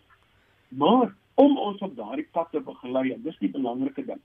Maar 0.68 1.14
om 1.35 1.59
ons 1.59 1.78
op 1.80 1.97
daardie 1.97 2.28
pad 2.32 2.50
te 2.50 2.61
begelei, 2.61 3.14
dis 3.23 3.38
die 3.38 3.50
belangrike 3.50 4.04
ding. 4.04 4.21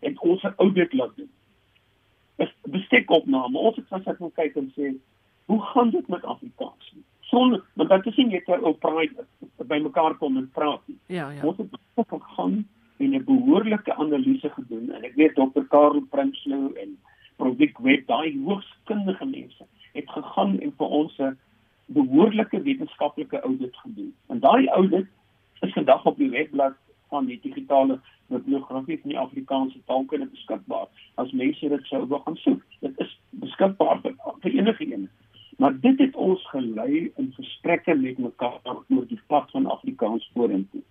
En 0.00 0.20
ons 0.20 0.42
het 0.42 0.54
audit 0.56 0.92
laat 0.92 1.16
doen. 1.16 1.30
Is 2.36 2.54
bestekopname. 2.62 3.58
Ons 3.58 3.76
het 3.76 3.86
gesit 3.86 4.20
en 4.20 4.32
kyk 4.32 4.56
en 4.56 4.72
sê, 4.76 4.94
hoe 5.44 5.62
gaan 5.62 5.90
dit 5.90 6.08
met 6.08 6.24
Afrikaans? 6.24 6.94
Sonder 7.28 7.62
want 7.74 7.90
dit 7.90 8.06
is 8.06 8.16
nie 8.16 8.26
net 8.26 8.48
oor 8.48 8.74
pride 8.80 9.26
by 9.68 9.78
mekaar 9.84 10.16
kom 10.20 10.36
en 10.40 10.50
praat 10.54 10.80
nie. 10.86 10.98
Ja, 11.06 11.30
ja. 11.30 11.44
Ons 11.44 11.60
het 11.60 12.08
gegaan 12.08 12.64
en 12.98 13.14
'n 13.14 13.24
behoorlike 13.24 13.94
analise 13.94 14.50
gedoen 14.50 14.90
en 14.92 15.04
ek 15.04 15.14
weet 15.14 15.34
dokter 15.34 15.64
Karel 15.64 16.00
Prinsloo 16.10 16.72
en 16.72 16.96
Prodik 17.36 17.78
Web 17.78 18.06
daai 18.06 18.38
hoogskundige 18.44 19.26
mense 19.26 19.66
het 19.92 20.10
gegaan 20.10 20.58
en 20.60 20.72
vir 20.78 20.86
ons 20.86 21.18
'n 21.18 21.38
behoorlike 21.86 22.62
wetenskaplike 22.62 23.40
audit 23.40 23.76
gedoen. 23.76 24.14
En 24.28 24.40
daai 24.40 24.68
audit 24.68 25.06
is 25.60 25.72
vandag 25.72 26.04
op 26.04 26.16
die 26.16 26.30
webblad 26.30 26.74
van 27.08 27.26
die 27.26 27.38
digitale 27.42 28.00
bibliografie 28.26 28.98
van 29.00 29.10
die 29.10 29.18
Afrikaanse 29.18 29.78
taalkunde 29.84 30.26
beskikbaar. 30.26 30.86
As 31.14 31.32
mense 31.32 31.68
dit 31.68 31.84
sou 31.84 32.06
wil 32.08 32.18
gaan 32.18 32.36
soek, 32.36 32.62
dit 32.80 33.00
is 33.00 33.20
beskikbaar 33.30 34.00
vir, 34.00 34.14
vir 34.40 34.50
enige 34.50 34.92
een. 34.92 35.08
Maar 35.58 35.80
dit 35.80 35.98
het 35.98 36.14
ons 36.14 36.48
gelei 36.48 37.12
in 37.16 37.32
gesprekke 37.34 37.94
met 37.94 38.18
mekaar 38.18 38.60
oor 38.64 39.06
die 39.06 39.20
pad 39.26 39.50
van 39.50 39.66
Afrikaans 39.66 40.30
vorentoe. 40.34 40.82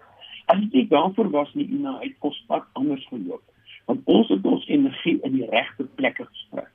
As 0.45 0.63
dit 0.71 0.89
daarvoor 0.89 1.29
was 1.29 1.53
nie, 1.53 1.67
Ina, 1.67 1.93
het 1.99 2.17
kospak 2.19 2.67
anders 2.73 3.05
geloop. 3.07 3.43
Want 3.85 4.01
ons 4.03 4.27
het 4.27 4.43
ons 4.45 4.67
energie 4.67 5.21
in 5.23 5.37
die 5.37 5.47
regte 5.49 5.87
plekke 5.95 6.25
gesprei. 6.25 6.65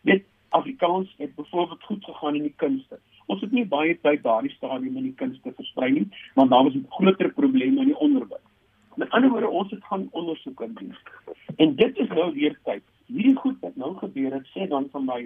Dit 0.00 0.24
Afrikaans 0.48 1.12
het 1.18 1.34
byvoorbeeld 1.34 1.82
goed 1.82 2.04
gegaan 2.04 2.34
in 2.34 2.46
die 2.48 2.54
kunste. 2.56 2.98
Ons 3.26 3.44
het 3.44 3.52
nie 3.52 3.66
baie 3.66 3.98
tyd 4.00 4.24
daardie 4.24 4.54
stadium 4.56 4.96
in 4.96 5.10
die 5.10 5.18
kunste 5.20 5.52
versprei 5.56 5.90
nie, 5.90 6.08
want 6.34 6.50
daar 6.50 6.64
was 6.64 6.80
groter 6.88 7.32
probleme 7.32 7.84
in 7.84 7.92
die 7.92 7.98
onderwys. 7.98 8.48
Met 8.96 9.10
ander 9.10 9.30
woorde, 9.30 9.48
ons 9.48 9.70
het 9.70 9.84
gaan 9.84 10.08
ondersoek 10.10 10.64
doen. 10.72 10.96
En 11.56 11.76
dit 11.76 11.98
is 11.98 12.08
nou 12.08 12.32
weer 12.32 12.58
tyd. 12.64 12.82
Hierdie 13.12 13.36
goed 13.36 13.60
wat 13.60 13.76
nou 13.76 13.92
gebeur 14.00 14.32
het, 14.32 14.48
sê 14.56 14.68
dan 14.68 14.88
vir 14.92 15.04
my, 15.04 15.20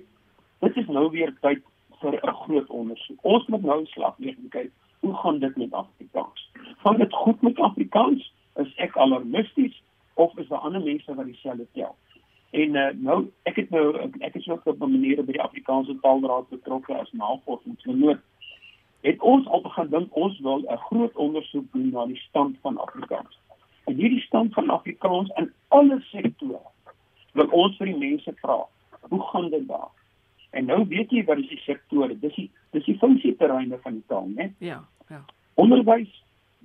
dit 0.67 0.77
is 0.83 0.87
nou 0.87 1.07
weer 1.11 1.35
tyd 1.41 1.63
vir 2.11 2.31
'n 2.31 2.43
groot 2.45 2.69
ondersoek. 2.71 3.19
Ons 3.23 3.47
moet 3.47 3.63
nou 3.63 3.87
slag 3.87 4.19
neem 4.19 4.37
en 4.43 4.49
kyk 4.49 4.71
hoe 5.01 5.15
gaan 5.15 5.39
dit 5.39 5.57
met 5.57 5.73
Afrikaans? 5.73 6.51
Gaan 6.77 6.97
dit 6.97 7.13
goed 7.13 7.41
met 7.41 7.59
Afrikaans? 7.59 8.33
Is 8.55 8.75
ek 8.75 8.97
alarmisties 8.97 9.83
of 10.15 10.39
is 10.39 10.49
daar 10.49 10.59
ander 10.59 10.83
mense 10.83 11.15
wat 11.15 11.27
dieselfde 11.27 11.67
tel? 11.73 11.97
En 12.51 12.75
uh, 12.75 12.89
nou 12.95 13.19
ek 13.43 13.57
het 13.57 13.71
nou 13.71 14.11
ek 14.19 14.35
is 14.35 14.49
ook 14.49 14.67
op 14.67 14.83
'n 14.83 14.91
manier 14.91 15.25
by 15.25 15.33
die 15.33 15.43
Afrikaanse 15.43 15.99
Taalraad 16.01 16.49
betrokke 16.49 16.95
as 16.95 17.13
navorsingsgenoot. 17.13 18.19
Het 19.01 19.21
ons 19.21 19.47
al 19.47 19.61
begin 19.61 19.91
dink 19.91 20.17
ons 20.17 20.39
wil 20.39 20.59
'n 20.59 20.77
groot 20.77 21.17
ondersoek 21.17 21.73
doen 21.73 21.91
na 21.91 22.07
die 22.07 22.23
stand 22.29 22.57
van 22.61 22.79
Afrikaans. 22.79 23.39
En 23.85 23.95
hierdie 23.95 24.21
stand 24.21 24.55
van 24.55 24.71
Afrikaans 24.71 25.31
in 25.37 25.53
alle 25.69 26.01
sektore. 26.01 26.61
Wil 27.33 27.49
ons 27.51 27.77
vir 27.77 27.87
die 27.87 27.99
mense 27.99 28.33
vra, 28.41 28.65
hoe 29.09 29.23
gaan 29.23 29.51
dit 29.51 29.69
daar? 29.69 29.91
En 30.57 30.69
nou 30.73 30.83
weet 30.89 31.13
jy 31.13 31.25
wat 31.29 31.43
is 31.43 31.51
die 31.53 31.63
sektore? 31.65 32.17
Dis 32.19 32.35
die 32.39 32.49
dis 32.77 32.85
die 32.89 32.99
funksieterreine 33.01 33.79
van 33.85 33.99
die 33.99 34.07
taal, 34.09 34.29
né? 34.33 34.51
Ja, 34.65 34.81
ja. 35.13 35.23
Onderwys, 35.61 36.11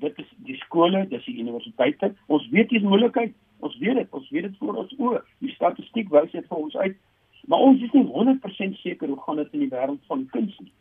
dit 0.03 0.17
is 0.19 0.29
die 0.47 0.57
skole, 0.63 1.05
dis 1.11 1.25
die 1.27 1.37
universiteite. 1.43 2.13
Ons 2.31 2.47
weet 2.51 2.71
die 2.71 2.83
moeilikheid 2.83 3.35
Ons 3.61 3.77
weet 3.77 3.95
dit, 3.95 4.07
ons 4.09 4.29
weet 4.29 4.47
dit 4.47 4.57
voor 4.57 4.77
ons 4.83 4.93
oë. 4.97 5.21
Die 5.45 5.53
statistiek 5.53 6.09
wys 6.13 6.31
dit 6.33 6.45
vir 6.49 6.61
ons 6.65 6.77
uit. 6.81 6.95
Maar 7.49 7.65
ons 7.67 7.81
is 7.85 7.93
nie 7.93 8.05
100% 8.09 8.79
seker 8.81 9.09
hoe 9.09 9.19
gaan 9.25 9.41
dit 9.41 9.57
in 9.57 9.65
die 9.65 9.73
wêreld 9.73 10.01
van 10.09 10.23
kuns 10.33 10.55
nie. 10.61 10.71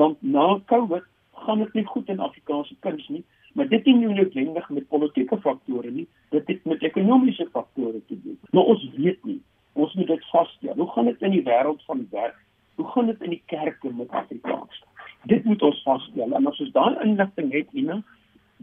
Want 0.00 0.20
na 0.24 0.46
Covid 0.72 1.06
gaan 1.46 1.64
dit 1.64 1.78
nie 1.78 1.86
goed 1.88 2.08
in 2.12 2.20
Afrikaanse 2.20 2.76
kuns 2.84 3.08
nie, 3.12 3.22
maar 3.56 3.68
dit 3.68 3.86
is 3.86 3.96
nie 3.96 4.08
noodwendig 4.08 4.68
met 4.72 4.88
politieke 4.88 5.36
faktore 5.44 5.90
nie, 5.92 6.06
dit 6.32 6.48
het 6.48 6.68
met 6.68 6.84
ekonomiese 6.84 7.48
faktore 7.52 8.00
te 8.08 8.16
doen. 8.24 8.38
Maar 8.50 8.70
ons 8.74 8.84
weet 8.96 9.24
nie. 9.28 9.40
Ons 9.82 9.94
moet 9.98 10.06
dit 10.06 10.24
vasstel. 10.30 10.74
Hoe 10.78 10.90
gaan 10.94 11.08
dit 11.10 11.22
in 11.26 11.34
die 11.34 11.44
wêreld 11.46 11.82
van 11.88 12.06
werk? 12.10 12.38
Hoe 12.78 12.86
gaan 12.92 13.06
dit 13.10 13.22
in 13.26 13.32
die 13.34 13.42
kerke 13.50 13.90
met 13.92 14.10
Afrikaans? 14.10 14.82
Dit 15.30 15.44
moet 15.44 15.62
ons 15.62 15.82
vasstel. 15.82 16.34
En 16.34 16.46
as 16.50 16.60
ons 16.62 16.74
daai 16.76 16.98
inligting 17.06 17.50
het, 17.52 17.72
Ina, 17.72 18.02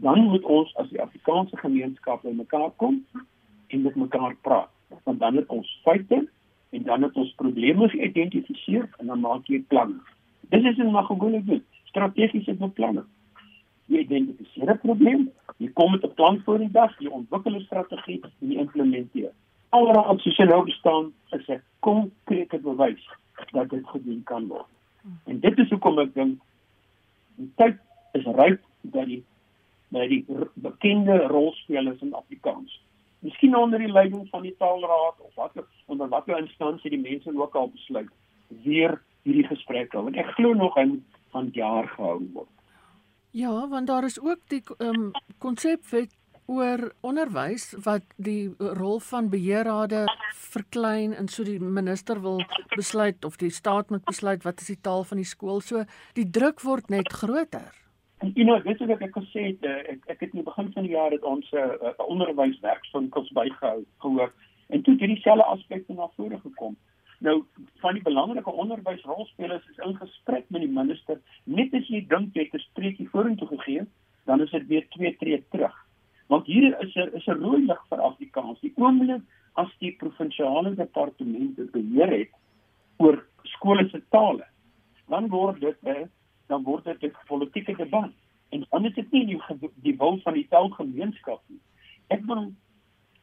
dan 0.04 0.22
moet 0.32 0.44
ons 0.44 0.72
as 0.80 0.88
die 0.92 1.00
Afrikaanse 1.02 1.56
gemeenskap 1.60 2.22
bymekaar 2.24 2.70
kom 2.82 3.02
en 3.68 3.82
met 3.82 3.98
mekaar 4.00 4.36
praat. 4.46 4.70
Want 5.04 5.20
dan 5.20 5.36
het 5.36 5.52
ons 5.52 5.68
feite 5.84 6.22
en 6.70 6.86
dan 6.88 7.02
het 7.02 7.16
ons 7.20 7.34
probleme 7.42 7.88
geïdentifiseer 7.92 8.88
en 8.98 9.12
dan 9.12 9.20
maak 9.20 9.50
jy 9.52 9.60
planne. 9.68 10.00
Dis 10.50 10.64
is 10.64 10.78
'n 10.78 10.90
magegone 10.90 11.44
doen, 11.44 11.64
strategiese 11.84 12.54
beplanning. 12.54 13.06
Jy 13.86 13.98
identifiseer 13.98 14.72
'n 14.72 14.78
probleem, 14.78 15.30
jy 15.58 15.68
kom 15.72 15.90
met 15.90 16.04
'n 16.04 16.14
plan 16.14 16.40
voor 16.44 16.58
die 16.58 16.70
dag, 16.70 16.98
jy 16.98 17.08
ontwikkel 17.08 17.54
'n 17.54 17.68
strategie 17.68 18.20
en 18.22 18.48
jy 18.52 18.58
implementeer. 18.58 19.32
Alraak 19.70 20.20
soos 20.20 20.36
jy 20.36 20.46
nou 20.50 20.64
bestaan, 20.64 21.12
is 21.32 21.48
'n 21.48 21.62
konkrete 21.80 22.58
bewys 22.58 23.04
dat 23.52 23.70
dit 23.70 23.86
gedoen 23.86 24.22
kan 24.22 24.46
word. 24.46 24.70
En 25.24 25.40
dit 25.40 25.58
is 25.58 25.70
hoekom 25.70 25.98
ek 25.98 26.14
dink 26.14 26.40
die 27.36 27.52
tyd 27.56 27.78
is 28.12 28.24
ryp 28.24 28.60
dat 28.80 29.06
die 29.06 29.24
dat 29.88 30.08
die 30.08 30.24
bekende 30.54 31.26
rolspelers 31.26 32.00
in 32.00 32.14
Afrikaans 32.14 32.80
miskien 33.20 33.56
onder 33.56 33.78
die 33.78 33.92
leiding 33.92 34.28
van 34.28 34.42
die 34.42 34.54
taalraad 34.58 35.18
of 35.18 35.34
watter 35.34 35.64
onder 35.86 36.08
watter 36.08 36.38
instansie 36.38 36.90
die 36.90 37.00
mense 37.00 37.32
ook 37.34 37.54
al 37.54 37.70
besluit 37.70 38.08
weer 38.64 39.00
hierdie 39.22 39.46
gesprek 39.46 39.92
hou. 39.92 40.04
Want 40.06 40.16
ek 40.16 40.32
glo 40.38 40.54
nog 40.54 40.78
moet 40.84 41.18
van 41.30 41.50
jaar 41.52 41.88
gehou 41.88 42.18
word. 42.32 42.48
Ja, 43.30 43.68
want 43.68 43.86
daar 43.86 44.04
is 44.04 44.20
ook 44.20 44.40
die 44.48 44.62
ehm 44.78 44.88
um, 44.94 45.10
konsepwet 45.38 46.14
oor 46.50 46.88
onderwys 47.06 47.70
wat 47.84 48.06
die 48.18 48.50
rol 48.58 48.98
van 49.06 49.30
beheerrade 49.30 50.04
verklein 50.34 51.14
en 51.14 51.28
so 51.30 51.46
die 51.46 51.60
minister 51.62 52.18
wil 52.24 52.42
besluit 52.74 53.24
of 53.24 53.38
die 53.38 53.52
staat 53.54 53.90
moet 53.94 54.04
besluit 54.08 54.42
wat 54.46 54.62
is 54.64 54.72
die 54.72 54.80
taal 54.88 55.04
van 55.06 55.22
die 55.22 55.28
skool. 55.28 55.62
So 55.62 55.84
die 56.18 56.26
druk 56.26 56.64
word 56.66 56.90
net 56.90 57.12
groter. 57.22 57.70
En 58.20 58.34
you 58.34 58.44
know, 58.44 58.58
weet 58.66 58.82
jy 58.82 58.90
wat 58.90 59.02
ek 59.06 59.14
gesê 59.16 59.46
het, 59.52 59.62
uh, 59.64 59.78
ek 59.94 60.10
ek 60.12 60.24
het 60.26 60.34
in 60.34 60.42
die 60.42 60.48
begin 60.48 60.72
van 60.74 60.84
die 60.84 60.92
jaar 60.92 61.14
het 61.14 61.22
ons 61.24 61.46
uh, 61.56 61.94
onderwyswerkswinkels 62.04 63.30
bygehou 63.36 63.78
gehoor 64.04 64.34
en 64.70 64.82
toe 64.82 64.94
het 64.94 65.04
hierdie 65.06 65.22
selfe 65.22 65.46
aspekte 65.54 65.94
na 65.96 66.10
vore 66.18 66.38
gekom. 66.42 66.76
Nou 67.24 67.36
van 67.84 67.96
die 67.96 68.04
belangrike 68.04 68.52
onderwysrolspelers 68.64 69.64
is 69.72 69.80
in 69.86 69.96
gesprek 69.96 70.46
met 70.48 70.64
die 70.64 70.72
minister, 70.72 71.20
net 71.44 71.74
as 71.76 71.88
jy 71.92 72.02
dink 72.12 72.36
jy 72.36 72.46
het 72.48 72.58
'n 72.58 72.66
streekie 72.66 73.08
vorentoe 73.14 73.48
gegee, 73.56 73.86
dan 74.26 74.40
is 74.40 74.50
dit 74.50 74.66
weer 74.66 74.86
twee 74.88 75.16
tree 75.16 75.40
terug. 75.50 75.79
Want 76.30 76.46
hier 76.46 76.80
is 76.80 76.94
'n 76.94 77.10
is 77.18 77.26
'n 77.26 77.42
rooi 77.42 77.66
lig 77.66 77.80
vir 77.88 78.00
Afrikaans. 78.00 78.60
Die 78.60 78.72
oomblik 78.76 79.22
as 79.54 79.70
die 79.78 79.96
provinsiale 79.98 80.74
departemente 80.74 81.64
beheer 81.72 82.10
het 82.18 82.30
oor 82.96 83.24
skole 83.42 83.88
se 83.88 84.02
tale, 84.08 84.46
dan 85.08 85.28
word 85.28 85.60
dit 85.60 85.76
dan 86.46 86.62
word 86.62 86.84
dit 86.84 87.02
'n 87.02 87.26
politieke 87.26 87.74
debat 87.76 88.10
en 88.50 88.66
dan 88.70 88.84
is 88.84 88.94
dit 88.94 89.10
nie 89.12 89.26
die, 89.26 89.40
die 89.74 89.96
wil 89.96 90.18
van 90.18 90.34
die 90.34 90.46
taalgemeenskap 90.48 91.42
nie. 91.46 91.60
Ek 92.08 92.22
wil 92.26 92.52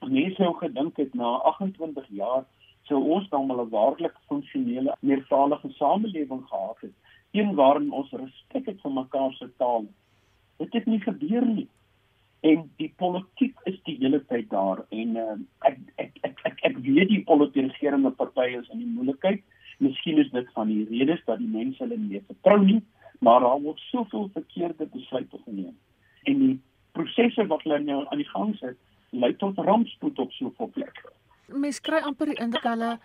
mense 0.08 0.42
nou 0.42 0.54
gedink 0.58 0.98
het 0.98 1.14
na 1.14 1.32
28 1.52 2.08
jaar 2.10 2.46
sou 2.88 3.00
ons 3.16 3.30
dan 3.30 3.48
mal 3.48 3.64
'n 3.66 3.70
waarlik 3.70 4.16
funksionele 4.28 4.96
meertalige 5.00 5.70
samelewing 5.80 6.44
gehad 6.48 6.78
het, 6.82 6.96
een 7.32 7.56
waarin 7.56 7.92
ons 7.92 8.12
respek 8.12 8.66
het 8.66 8.82
vir 8.82 8.92
mekaar 8.92 9.34
se 9.34 9.50
taal. 9.58 9.86
Dit 10.58 10.74
het 10.74 10.86
nie 10.86 11.00
gebeur 11.00 11.46
nie. 11.46 11.68
En 12.48 12.66
die 12.80 12.92
politiek 13.02 13.56
is 13.70 13.78
die 13.90 13.98
hele 14.02 14.20
tyd 14.32 14.50
daar 14.50 14.84
en 14.90 15.16
uh, 15.20 15.38
ek, 15.70 15.80
ek 16.04 16.20
ek 16.30 16.44
ek 16.52 16.66
ek 16.72 16.78
weet 16.86 17.10
die 17.12 17.24
politiserende 17.28 18.12
partye 18.20 18.62
is 18.62 18.70
in 18.74 18.84
die 18.84 18.94
moeilikheid. 18.98 19.44
Miskien 19.84 20.22
is 20.22 20.30
dit 20.34 20.54
van 20.54 20.72
die 20.72 20.86
redes 20.90 21.24
dat 21.26 21.42
die 21.42 21.52
mense 21.52 21.84
hulle 21.84 21.98
nie 21.98 22.24
vertrou 22.30 22.62
nie 22.64 22.82
maar 23.20 23.40
daar 23.40 23.62
word 23.62 23.80
soveel 23.80 24.30
verkeerde 24.34 24.86
besluite 24.86 25.38
geneem 25.46 25.76
en 26.24 26.40
die 26.40 26.56
prosesse 26.92 27.46
wat 27.48 27.64
hulle 27.64 27.80
nou 27.80 28.02
aan 28.08 28.22
die 28.22 28.30
gang 28.30 28.56
sit 28.60 28.78
lei 29.10 29.34
tot 29.42 29.58
rampspoed 29.58 30.20
op 30.20 30.32
soveel 30.36 30.72
plekke. 30.76 31.14
Mens 31.48 31.80
kry 31.82 32.02
amper 32.04 32.34
die 32.34 32.42
indruk 32.44 32.66
hulle 32.68 32.98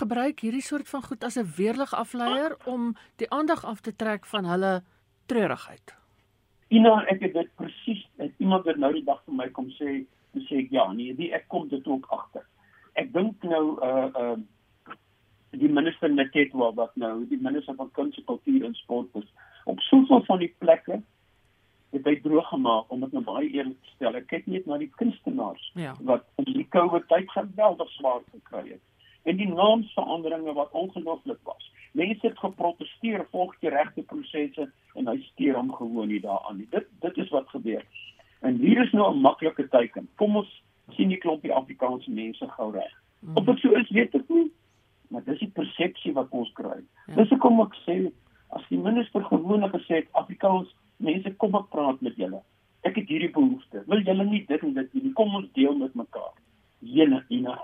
gebruik 0.00 0.42
hierdie 0.44 0.62
soort 0.62 0.88
van 0.88 1.02
goed 1.02 1.24
as 1.24 1.38
'n 1.38 1.52
weerlig 1.56 1.94
afleier 1.94 2.56
om 2.66 2.94
die 3.16 3.30
aandag 3.30 3.64
af 3.64 3.80
te 3.80 3.96
trek 3.96 4.26
van 4.26 4.44
hulle 4.44 4.82
treurigheid. 5.26 5.99
Ina, 6.70 6.94
ek 7.10 7.24
het 7.26 7.34
dit 7.34 7.50
presies, 7.58 8.02
iemand 8.38 8.66
het 8.70 8.78
nou 8.78 8.92
die 8.94 9.04
dag 9.04 9.18
vir 9.26 9.34
my 9.34 9.48
kom 9.54 9.70
sê, 9.74 10.00
sê 10.46 10.62
ek 10.62 10.74
ja, 10.74 10.86
nee, 10.94 11.14
die 11.18 11.32
ek 11.34 11.48
kom 11.50 11.66
dit 11.68 11.86
ook 11.90 12.06
agter. 12.14 12.46
Ek 13.00 13.10
dink 13.14 13.42
nou 13.46 13.64
uh 13.82 14.08
uh 14.14 14.38
die 15.50 15.66
minister 15.66 16.06
Neketwa 16.10 16.68
wat 16.78 16.92
nou 16.94 17.24
die 17.26 17.38
minister 17.42 17.74
van 17.74 17.90
kuns, 17.96 18.18
kultuur 18.26 18.68
en 18.68 18.76
sport 18.78 19.16
is 19.18 19.26
op 19.66 19.80
soveel 19.88 20.22
van 20.28 20.38
die 20.38 20.52
plekke 20.62 21.00
het 21.90 22.06
hy 22.06 22.14
droog 22.22 22.46
gemaak 22.52 22.92
om 22.94 23.02
dit 23.02 23.16
nou 23.16 23.22
baie 23.26 23.48
eerlik 23.50 23.78
te 23.82 23.94
stel. 23.96 24.18
Ek 24.18 24.28
kyk 24.30 24.46
net 24.50 24.68
na 24.70 24.78
die 24.78 24.90
kunstenaars 25.00 25.64
ja. 25.74 25.96
wat 26.06 26.28
in 26.38 26.52
die 26.52 26.68
COVID 26.70 27.08
tyd 27.10 27.30
geweldig 27.34 27.90
swaar 27.96 28.22
gekry 28.30 28.76
het. 28.76 28.84
En 29.22 29.36
die 29.36 29.48
naamsveranderinge 29.48 30.52
wat 30.52 30.70
ongelooflik 30.72 31.38
was. 31.42 31.72
Mense 31.92 32.26
het 32.26 32.38
geprotesteer 32.38 33.26
volgens 33.30 33.58
die 33.60 33.70
regte 33.70 34.02
prosesse 34.02 34.70
en 34.94 35.08
hy 35.08 35.18
steur 35.32 35.58
hom 35.58 35.72
gewoon 35.74 36.08
nie 36.08 36.20
daaraan 36.20 36.56
nie. 36.56 36.68
Dit 36.70 36.86
dit 37.00 37.16
is 37.16 37.30
wat 37.34 37.48
gebeur. 37.48 37.84
En 38.40 38.56
hier 38.56 38.82
is 38.84 38.92
nou 38.92 39.12
'n 39.12 39.20
maklike 39.20 39.68
teken. 39.68 40.08
Kom 40.14 40.36
ons 40.36 40.62
sien 40.96 41.08
die 41.08 41.18
klompie 41.18 41.52
Afrikaanse 41.52 42.10
mense 42.10 42.48
gou 42.48 42.72
reg. 42.72 42.94
Mm. 43.20 43.36
Of 43.36 43.44
dit 43.44 43.58
so 43.58 43.72
is, 43.72 43.90
weet 43.90 44.14
ek 44.14 44.28
nie 44.28 44.50
maar 45.10 45.24
dis 45.26 45.42
die 45.42 45.50
persepsie 45.54 46.12
wat 46.14 46.30
ons 46.36 46.50
kry. 46.58 46.78
Ja. 47.08 47.16
Dis 47.18 47.32
hoekom 47.34 47.60
ek 47.64 47.74
sê 47.84 47.96
as 48.54 48.66
die 48.70 48.78
minister 48.78 49.24
gewoonlik 49.26 49.74
gesê 49.74 50.02
het 50.02 50.18
Afrikaans 50.18 50.70
mense 51.02 51.32
kom 51.42 51.56
ek 51.58 51.68
praat 51.74 52.00
met 52.06 52.18
julle. 52.20 52.40
Ek 52.86 52.96
het 52.96 53.10
hierdie 53.10 53.32
behoefte. 53.34 53.82
Wil 53.90 54.04
julle 54.06 54.26
nie 54.28 54.44
dit 54.48 54.62
en 54.66 54.76
dit 54.76 54.94
nie? 54.96 55.12
Kom 55.18 55.34
ons 55.36 55.50
deel 55.58 55.74
met 55.80 55.96
mekaar. 55.98 56.32
Jene 56.80 57.20
Ina, 57.28 57.56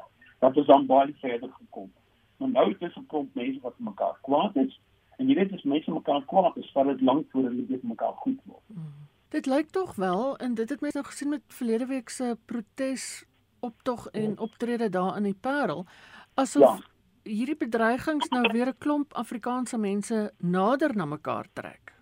dat 0.47 0.57
ons 0.63 0.69
aan 0.75 0.87
baie 0.87 1.15
verder 1.21 1.51
gekom. 1.53 1.93
Maar 2.37 2.49
nou 2.49 2.71
is 2.71 2.79
dit 2.79 2.97
'n 2.97 3.07
klomp 3.07 3.35
mense 3.35 3.61
wat 3.61 3.79
mekaar 3.79 4.19
kwaad 4.23 4.57
is 4.57 4.81
en 5.19 5.29
jy 5.29 5.35
weet 5.35 5.53
as 5.53 5.63
mense 5.63 5.91
mekaar 5.91 6.25
kwaad 6.25 6.57
is, 6.57 6.73
vat 6.73 6.87
dit 6.87 7.01
lank 7.01 7.31
voor 7.31 7.43
hulle 7.43 7.67
weet 7.69 7.83
mekaar 7.83 8.13
goed 8.13 8.41
word. 8.45 8.67
Hmm. 8.67 8.93
Dit 9.29 9.47
lyk 9.47 9.71
tog 9.71 9.95
wel 9.95 10.37
en 10.37 10.55
dit 10.55 10.69
het 10.69 10.81
mense 10.81 10.99
nou 10.99 11.07
gesien 11.07 11.29
met 11.29 11.43
verlede 11.49 11.87
week 11.87 12.09
se 12.09 12.37
protes 12.45 13.25
optog 13.61 14.09
en 14.09 14.31
ja. 14.31 14.35
optrede 14.37 14.89
daar 14.89 15.17
in 15.17 15.23
die 15.23 15.39
Parel 15.41 15.87
asof 16.35 16.63
ja 16.63 16.95
hierdie 17.27 17.59
bedreigings 17.59 18.31
nou 18.31 18.45
weer 18.53 18.69
'n 18.69 18.79
klomp 18.79 19.13
Afrikaanse 19.15 19.79
mense 19.79 20.33
nader 20.39 20.97
na 20.97 21.05
mekaar 21.05 21.47
trek? 21.53 21.93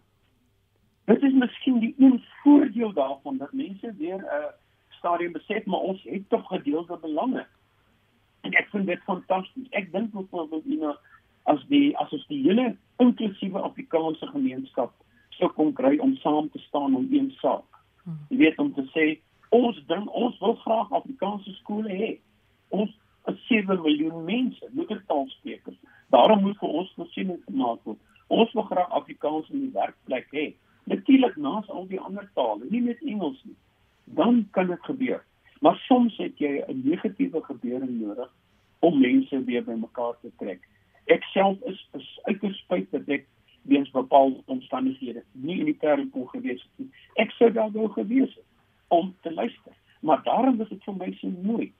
Dit 1.04 1.22
is 1.22 1.32
miskien 1.32 1.80
die 1.80 1.94
een 1.98 2.22
voordeel 2.42 2.92
daarvan 2.92 3.36
dat 3.36 3.52
mense 3.52 3.94
weer 3.98 4.20
'n 4.20 4.52
stadium 4.88 5.32
besef 5.32 5.64
maar 5.64 5.80
ons 5.80 6.02
het 6.02 6.28
tog 6.28 6.46
gedeelde 6.46 6.98
belange. 6.98 7.46
En 8.44 8.52
ek 8.52 8.68
vind 8.72 8.86
dit 8.86 9.04
fantasties. 9.08 9.68
Ek 9.72 9.90
dink 9.92 10.12
byvoorbeeld 10.12 10.68
you 10.68 10.80
know 10.80 10.96
as 11.50 11.60
die 11.68 11.92
as 12.00 12.12
ons 12.12 12.26
die 12.30 12.42
hele 12.44 12.72
inklusiewe 13.02 13.60
Afrikaanse 13.60 14.28
gemeenskap 14.32 14.92
sou 15.38 15.50
kon 15.56 15.72
kry 15.76 15.96
om 16.04 16.14
saam 16.22 16.48
te 16.52 16.60
staan 16.68 16.94
om 16.96 17.08
een 17.10 17.32
saak. 17.40 17.80
Hmm. 18.04 18.20
Jy 18.30 18.38
weet 18.44 18.60
om 18.62 18.70
te 18.76 18.84
sê 18.92 19.06
ons 19.54 19.78
dink 19.90 20.12
ons 20.14 20.38
wil 20.42 20.56
graag 20.62 20.92
Afrikaanse 21.00 21.52
skole 21.60 21.90
hê. 21.90 22.10
Ons 22.74 22.92
is 23.30 23.40
7 23.48 23.80
miljoen 23.80 24.24
mense, 24.24 24.68
moedertaalsprekers. 24.76 25.78
Daarom 26.14 26.42
moet 26.44 26.58
vir 26.60 26.78
ons 26.80 26.92
voorsiening 26.98 27.40
gemaak 27.48 27.80
word. 27.88 28.00
Ons 28.28 28.52
wil 28.56 28.66
graag 28.70 28.90
Afrikaans 29.00 29.48
in 29.52 29.66
die 29.66 29.74
werkplek 29.74 30.28
hê. 30.36 30.46
Natuurlik 30.90 31.36
naas 31.40 31.68
al 31.72 31.86
die 31.88 32.00
ander 32.00 32.26
tale, 32.36 32.66
nie 32.68 32.82
net 32.84 33.00
Engels 33.02 33.40
nie. 33.48 33.56
Dan 34.18 34.44
kan 34.52 34.68
dit 34.68 34.90
gebeur. 34.90 35.22
Maar 35.64 35.76
soms 35.88 36.16
het 36.20 36.38
jy 36.38 36.60
'n 36.60 36.80
negatiewe 36.84 37.40
gebeure 37.44 37.86
nodig 37.90 38.30
om 38.78 39.00
mense 39.00 39.44
weer 39.44 39.64
bymekaar 39.64 40.16
te 40.20 40.30
trek. 40.36 40.60
Ek 41.04 41.22
self 41.22 41.60
is, 41.60 41.88
is 41.92 42.18
uiters 42.22 42.58
spyt 42.58 42.90
dat 42.90 43.08
ek 43.08 43.24
weens 43.62 43.90
bepaalde 43.90 44.42
omstandighede 44.44 45.22
nie 45.32 45.58
in 45.58 45.64
die 45.64 45.78
kerk 45.86 46.10
kon 46.10 46.28
gewees 46.28 46.60
het 46.62 46.76
nie. 46.76 46.90
Ek 47.14 47.30
sou 47.30 47.48
daar 47.52 47.72
wou 47.72 47.88
gewees 47.88 48.34
het 48.34 48.44
om 48.88 49.14
te 49.20 49.32
luister. 49.32 49.72
Maar 50.00 50.22
daarom 50.22 50.56
was 50.56 50.68
dit 50.68 50.84
vir 50.84 50.96
my 51.00 51.10
so 51.20 51.28
mooi. 51.28 51.72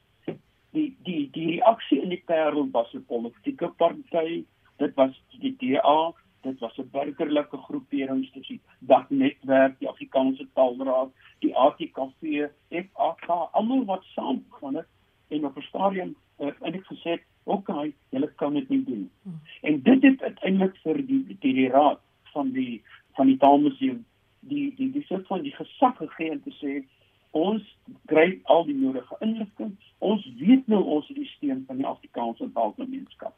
Die 0.72 0.96
die 1.04 1.28
die 1.36 1.46
reaksie 1.50 2.00
in 2.02 2.08
die 2.08 2.22
Parel 2.26 2.70
was 2.70 2.94
'n 2.94 3.04
politieke 3.04 3.68
party, 3.68 4.44
dit 4.76 4.94
was 4.94 5.22
die 5.40 5.56
DA, 5.60 6.12
dit 6.42 6.58
was 6.58 6.78
'n 6.78 6.88
burgerlike 6.92 7.56
groepering 7.56 8.24
soos 8.32 8.48
die 8.48 8.60
Dagnetwerk, 8.78 9.78
die 9.78 9.88
Afrikaanse 9.88 10.48
Taalraad, 10.54 11.12
die 11.38 11.56
ATKV, 11.56 12.48
FAK, 12.70 13.28
almal 13.52 13.84
wat 13.84 14.04
saamgegaan 14.14 14.74
het 14.74 14.86
en 15.28 15.46
op 15.46 15.56
'n 15.56 15.68
stadium 15.68 16.16
uh, 16.38 16.50
eintlik 16.60 16.84
gesê 16.84 17.10
het, 17.10 17.22
"Oké, 17.44 17.70
okay, 17.70 17.94
julle 18.08 18.32
kan 18.34 18.54
dit 18.54 18.68
nie 18.68 18.84
doen." 18.84 19.10
Hmm. 19.22 19.40
En 19.60 19.82
dit 19.82 20.02
het 20.02 20.22
uiteindelik 20.22 20.76
vir 20.76 21.06
die 21.06 21.36
die, 21.38 21.54
die 21.54 21.68
raad 21.68 22.00
van 22.32 22.50
die 22.50 22.82
van 23.12 23.26
die 23.26 23.36
Taalmuseum 23.36 24.04
die 24.40 24.74
die 24.76 24.90
die 24.92 25.04
soort 25.04 25.26
van 25.26 25.42
die 25.42 25.54
gesag 25.54 25.96
gegee 25.96 26.30
om 26.30 26.42
te 26.42 26.54
sê 26.60 26.84
ons 27.30 27.62
kry 28.06 28.40
al 28.44 28.64
die 28.64 28.76
nodige 28.78 29.16
inligting. 29.20 29.72
Ons 29.98 30.26
weet 30.38 30.68
nou 30.70 30.82
ons 30.96 31.08
het 31.08 31.16
die 31.16 31.30
steun 31.32 31.64
van 31.66 31.80
die 31.80 31.86
Afrikaanse 31.86 32.50
taalgemeenskap. 32.52 33.34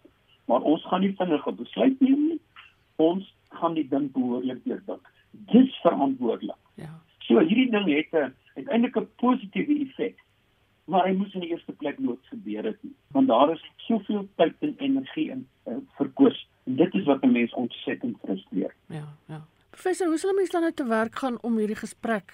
Maar 0.46 0.60
ons 0.60 0.84
gaan 0.90 1.00
nie 1.00 1.14
vinnige 1.16 1.52
besluit 1.52 2.00
neem 2.00 2.26
nie. 2.28 2.40
Ons 2.96 3.32
gaan 3.48 3.74
die 3.74 3.88
ding 3.88 4.10
behoorlik 4.12 4.60
deurdink. 4.64 5.08
Dis 5.52 5.72
verantwoordelik. 5.84 6.60
So 7.26 7.40
hierdie 7.40 7.70
ding 7.70 7.88
het 7.90 8.12
'n 8.12 8.34
uiteindelik 8.54 8.96
'n 8.96 9.08
positiewe 9.16 9.80
effek. 9.86 10.16
Maar 10.84 11.06
hy 11.06 11.12
moes 11.12 11.34
in 11.34 11.40
die 11.40 11.50
eerste 11.50 11.72
plek 11.72 11.98
nooit 11.98 12.22
gebeur 12.22 12.64
het 12.64 12.82
nie. 12.82 12.94
Want 13.10 13.28
daar 13.28 13.52
is 13.52 13.70
soveel 13.76 14.28
tyd 14.36 14.54
en 14.60 14.74
energie 14.78 15.30
in 15.30 15.48
uh, 15.68 15.74
verkoos. 15.96 16.48
En 16.64 16.76
dit 16.76 16.94
is 16.94 17.04
wat 17.04 17.22
'n 17.22 17.32
mens 17.32 17.54
ontsettend 17.54 18.16
frustreer. 18.22 18.74
Ja, 18.86 19.08
ja. 19.26 19.46
Professor, 19.70 20.06
hoe 20.06 20.18
sal 20.18 20.34
mense 20.34 20.52
dan 20.52 20.60
nou 20.60 20.72
te 20.72 20.86
werk 20.86 21.14
gaan 21.14 21.42
om 21.42 21.56
hierdie 21.56 21.76
gesprek 21.76 22.32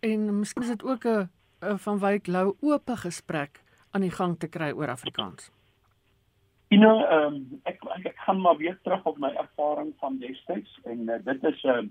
en 0.00 0.38
miskien 0.38 0.62
is 0.62 0.68
dit 0.68 0.84
ook 0.84 1.04
'n 1.04 1.28
van 1.76 1.98
Wyk 1.98 2.26
Lou 2.26 2.56
oop 2.60 2.88
gesprek 2.88 3.62
aan 3.90 4.00
die 4.00 4.10
gang 4.10 4.38
te 4.38 4.48
kry 4.48 4.70
oor 4.70 4.88
Afrikaans. 4.88 5.50
You 6.68 6.80
know, 6.82 7.06
um, 7.12 7.60
ek 7.62 7.84
ek 8.02 8.16
gaan 8.16 8.40
maar 8.40 8.56
weer 8.56 8.78
terug 8.82 9.04
op 9.04 9.18
my 9.18 9.28
ervaring 9.28 9.94
van 9.98 10.18
destyds 10.18 10.80
en 10.84 11.08
uh, 11.08 11.14
dit 11.24 11.44
is 11.44 11.64
uh, 11.64 11.82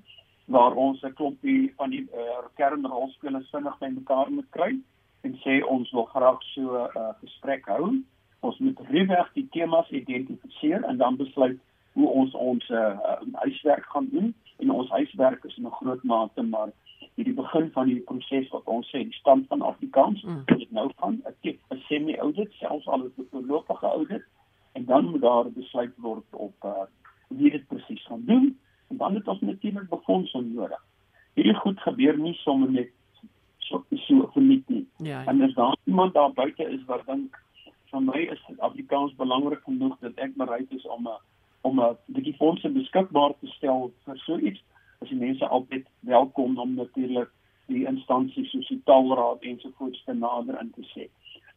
waar 0.46 0.76
ons 0.76 1.02
'n 1.02 1.14
klompie 1.14 1.74
van 1.76 1.90
die 1.90 2.02
uh, 2.02 2.44
kernrolspelers 2.56 3.50
vinnig 3.50 3.78
by 3.80 3.88
mekaar 3.88 4.32
moet 4.32 4.50
kry 4.50 4.80
en 5.22 5.38
sê 5.44 5.64
ons 5.66 5.92
wil 5.92 6.06
graag 6.06 6.44
so 6.44 6.62
'n 6.62 6.98
uh, 6.98 7.14
gesprek 7.22 7.66
hou. 7.66 8.04
Ons 8.40 8.58
moet 8.58 8.80
regtig 8.80 9.34
die 9.34 9.48
temas 9.52 9.90
identifiseer 9.90 10.84
en 10.84 10.98
dan 10.98 11.16
besluit 11.16 11.60
hoe 11.94 12.08
ons 12.08 12.34
ons 12.34 12.70
uh, 12.70 12.98
huiswerk 13.34 13.86
gaan 13.86 14.08
doen 14.12 14.34
en 14.58 14.72
ons 14.72 14.90
huiswerk 14.90 15.44
is 15.44 15.58
in 15.58 15.66
'n 15.66 15.78
groot 15.80 16.04
mate 16.04 16.42
maar 16.42 16.72
hierdie 17.16 17.34
begin 17.34 17.72
van 17.72 17.88
die 17.88 18.00
proses 18.00 18.50
wat 18.50 18.66
ons 18.66 18.88
sê 18.90 19.04
die 19.04 19.20
stand 19.20 19.48
van 19.48 19.62
Afrikaans 19.62 20.24
mm. 20.24 20.44
dit 20.46 20.72
nou 20.72 20.90
van 20.96 21.22
'n 21.26 21.58
'n 21.70 21.82
semi-audit 21.88 22.52
selfs 22.52 22.88
al 22.88 23.04
'n 23.04 23.28
voorlopige 23.32 23.86
audit 23.86 24.26
en 24.74 24.86
dan 24.86 25.10
moet 25.10 25.22
daar 25.22 25.52
besluit 25.52 25.94
word 25.98 26.26
op 26.32 26.56
uh, 26.66 26.72
wie 27.28 27.52
dit 27.52 27.68
presies 27.68 28.06
gaan 28.06 28.26
doen 28.26 28.60
en 28.89 28.98
dan 28.98 29.15
het 29.15 29.28
ons 29.28 29.41
natuurlik 29.41 29.89
befondsing 29.89 30.54
nodig. 30.54 30.82
Hierdie 31.34 31.56
goed 31.56 31.80
gebeur 31.80 32.17
nie 32.17 32.34
sommer 32.34 32.72
net 32.72 32.91
so 33.60 33.84
so 33.89 34.30
verniet 34.34 34.69
nie. 34.69 34.88
Ja, 34.98 35.22
ja. 35.22 35.26
En 35.26 35.41
as 35.41 35.54
daar 35.54 35.76
iemand 35.84 36.13
daar 36.13 36.34
buite 36.34 36.63
is 36.63 36.84
wat 36.86 37.06
dink 37.06 37.39
van 37.89 38.06
my 38.06 38.19
is 38.34 38.41
Afrikaans 38.58 39.15
belangrik 39.15 39.62
genoeg 39.63 39.98
dat 40.00 40.13
ek 40.15 40.36
bereid 40.36 40.72
is 40.72 40.86
om 40.88 41.08
'n 41.08 41.22
om 41.62 41.80
'n 41.80 41.98
bietjie 42.06 42.36
fondse 42.36 42.69
beskikbaar 42.69 43.34
te 43.39 43.48
stel 43.48 43.91
vir 44.06 44.17
so 44.17 44.38
iets 44.38 44.63
is 45.02 45.10
die 45.10 45.19
mense 45.19 45.48
altyd 45.48 45.88
welkom 46.00 46.58
om 46.58 46.74
natuurlik 46.74 47.30
die 47.65 47.86
instansies 47.88 48.50
soos 48.52 48.67
die 48.67 48.82
taalraad 48.84 49.41
ensovoorts 49.41 50.04
te 50.04 50.13
nader 50.13 50.60
in 50.62 50.72
te 50.76 50.86
sê. 50.93 51.08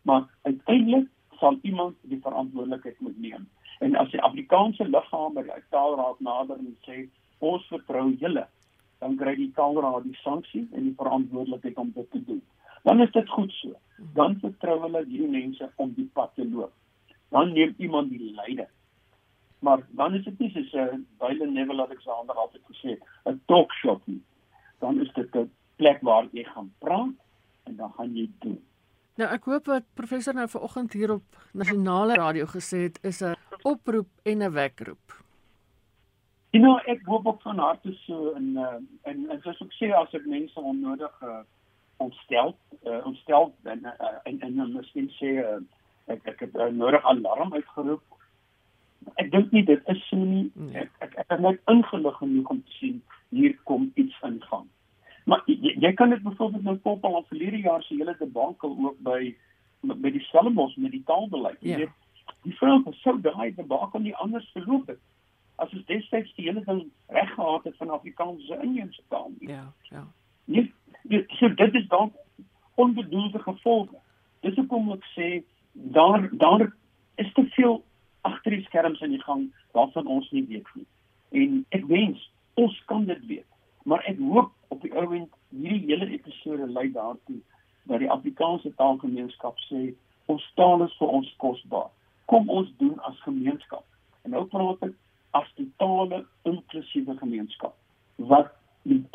Maar 0.02 0.26
uiteindelik 0.42 1.08
sal 1.40 1.58
iemand 1.62 1.96
die 2.02 2.20
verantwoordelikheid 2.22 3.00
moet 3.00 3.18
neem. 3.20 3.48
En 3.78 3.96
as 3.96 4.10
die 4.10 4.22
Afrikaanse 4.22 4.84
liggaam 4.88 5.34
by 5.34 5.42
die 5.42 5.64
taalraad 5.70 6.20
nader 6.20 6.58
en 6.58 6.76
sê 6.86 7.08
ons 7.38 7.66
vertrou 7.68 8.10
julle, 8.20 8.46
dan 8.98 9.16
kry 9.16 9.34
die 9.36 9.52
taalraad 9.56 10.04
die 10.04 10.18
sanksie 10.22 10.68
en 10.72 10.88
die 10.88 10.94
verantwoordelikheid 10.96 11.76
om 11.76 11.90
dit 11.94 12.10
te 12.10 12.24
doen. 12.24 12.42
Dan 12.84 13.00
is 13.00 13.12
dit 13.12 13.28
goed 13.28 13.52
so. 13.52 13.74
Dan 14.14 14.38
vertrou 14.40 14.80
hulle 14.80 15.04
die 15.04 15.28
mense 15.28 15.70
om 15.76 15.92
die 15.92 16.08
pad 16.14 16.32
te 16.34 16.48
loop. 16.48 16.72
Dan 17.28 17.52
neem 17.52 17.74
iemand 17.78 18.10
die 18.10 18.32
leiding 18.32 18.70
maar 19.58 19.80
dan 19.88 20.14
is 20.14 20.24
dit 20.24 20.38
nie 20.38 20.50
soos 20.50 20.72
'n 20.72 20.78
uh, 20.78 20.98
Byle 21.20 21.46
Neville 21.46 21.82
Alexander 21.82 22.34
altyd 22.34 22.62
gesê 22.70 22.88
het, 22.88 23.02
'n 23.24 23.40
talk 23.46 23.72
shop 23.72 24.00
nie. 24.04 24.22
Dan 24.78 25.00
is 25.00 25.12
dit 25.12 25.34
'n 25.36 25.50
plek 25.76 26.00
waar 26.00 26.26
jy 26.32 26.44
gaan 26.44 26.72
praat 26.78 27.14
en 27.62 27.76
dan 27.76 27.92
gaan 27.96 28.16
jy 28.16 28.30
doen. 28.38 28.60
Nou 29.14 29.30
ek 29.32 29.44
hoop 29.44 29.66
wat 29.66 29.84
professor 29.94 30.34
nou 30.34 30.48
vanoggend 30.48 30.92
hier 30.92 31.12
op 31.12 31.22
nasionale 31.52 32.14
radio 32.14 32.46
gesê 32.46 32.78
het 32.78 32.98
is 33.02 33.20
'n 33.22 33.34
oproep 33.72 34.09
en 34.22 34.42
'n 34.42 34.52
wekroep. 34.52 35.14
You 36.55 36.62
know, 36.64 36.79
ek 36.87 37.05
hoop 37.05 37.26
ook 37.26 37.42
van 37.42 37.59
harte 37.59 37.92
so 38.07 38.33
en 38.33 38.57
uh, 38.57 38.81
en 39.02 39.31
en 39.31 39.40
soos 39.42 39.61
ek 39.61 39.72
sê 39.79 39.92
as 39.92 40.14
ek 40.14 40.26
mense 40.26 40.61
onnodig 40.61 41.22
uh, 41.22 41.42
ontstel 41.96 42.57
uh, 42.85 43.00
ontstel 43.05 43.52
en 43.64 43.85
uh, 43.85 44.18
en 44.24 44.40
en 44.40 44.57
dan 44.57 44.72
miskien 44.72 45.11
sê 45.18 45.37
uh, 45.42 45.59
ek 46.07 46.26
ek 46.33 46.40
het 46.46 46.55
uh, 46.57 46.70
nodig 46.72 47.05
alarm 47.05 47.52
uitgeroep 47.52 48.16
ek 49.14 49.31
dink 49.33 49.52
nie 49.55 49.64
dit 49.66 49.92
is 49.92 50.00
so 50.11 50.18
nie. 50.18 50.46
Nee. 50.55 50.87
Ek 50.87 51.05
ek, 51.05 51.18
ek 51.22 51.37
is 51.37 51.42
net 51.44 51.70
ingelig 51.72 52.16
genoeg 52.20 52.50
om 52.55 52.62
te 52.62 52.79
sien 52.81 52.96
hier 53.35 53.55
kom 53.70 53.90
iets 53.94 54.16
in 54.26 54.40
gang. 54.48 54.66
Maar 55.31 55.42
jy, 55.50 55.74
jy 55.83 55.92
kan 55.98 56.12
dit 56.14 56.22
byvoorbeeld 56.22 56.66
nou 56.66 56.76
koppel 56.85 57.16
aan 57.18 57.29
verlede 57.31 57.62
jaar 57.64 57.83
se 57.83 57.98
hele 57.98 58.16
debakel 58.18 58.76
ook 58.88 58.98
by 59.07 59.20
by 59.87 60.11
die 60.11 60.24
Stellenbosch 60.26 60.74
met 60.83 60.94
die 60.96 61.05
taalbeleid. 61.07 61.59
Jy 61.62 61.74
ja. 61.74 61.81
weet, 61.85 61.94
die 62.46 62.54
vrou 62.61 62.78
het 62.85 62.94
so 63.02 63.16
daai 63.20 63.54
debakel 63.54 64.04
nie 64.04 64.14
anders 64.22 64.48
verloop 64.54 64.90
het 64.92 65.02
as 65.56 65.72
ons 65.72 65.85
destyds 65.88 66.32
die 66.37 66.46
hele 66.48 66.62
ding 66.66 66.82
reg 67.16 67.32
gehad 67.35 67.64
het 67.64 67.76
van 67.80 67.90
Afrikaanse 67.90 68.59
inheemse 68.62 69.02
taal. 69.09 69.30
Nie. 69.38 69.48
Ja, 69.48 69.72
ja. 69.90 70.04
Nie, 70.44 70.72
nie, 71.02 71.24
so 71.38 71.48
dit 71.54 71.74
is 71.74 71.87
dan 71.88 72.12
onbedoelde 72.74 73.38
gevolge. 73.38 73.96
Dis 74.44 74.54
hoekom 74.61 74.92
ek 74.92 75.06
sê 75.14 75.30
daar 75.72 76.28
daar 76.32 76.66
is 77.16 77.32
te 77.32 77.46
veel 77.56 77.80
agter 78.28 78.56
die 78.59 78.66
skerms 78.68 79.00
in 79.00 79.16
die 79.16 79.22
gang 79.22 79.48
waarvan 79.72 80.06
ons 80.06 80.30
nie 80.30 80.44
weet 80.48 80.68
nie. 80.74 80.87
En 81.40 81.59
ek 81.78 81.88
wens 81.88 82.30
ons 82.54 82.76
kan 82.85 83.04
dit 83.09 83.26
weet. 83.26 83.48
Maar 83.88 84.04
ek 84.12 84.20
hoop 84.20 84.52
op 84.68 84.82
die 84.82 84.92
oomblik 84.92 85.32
hierdie 85.50 85.94
hele 85.94 86.11
episode 86.18 86.68
lei 86.72 86.90
daartoe 86.92 87.40
dat 87.87 88.02
die 88.02 88.11
Afrikaanse 88.11 88.74
taalgemeenskap 88.76 89.59
sê 89.70 89.92
ons 90.26 90.44
taal 90.59 90.85
is 90.85 90.96
vir 90.98 91.12
ons 91.20 91.28
kosbaar. 91.42 91.90
Kom 92.26 92.50
ons 92.50 92.70
doen 92.78 92.98
as 93.08 93.20
gemeenskap. 93.22 93.84
En 94.24 94.34
nou 94.34 94.44
praat 94.50 94.82
ek 94.88 94.94
as 95.38 95.48
die 95.60 95.68
tale 95.82 96.24
inklusiewe 96.48 97.16
gemeenskap. 97.20 97.74
Wat 98.16 98.52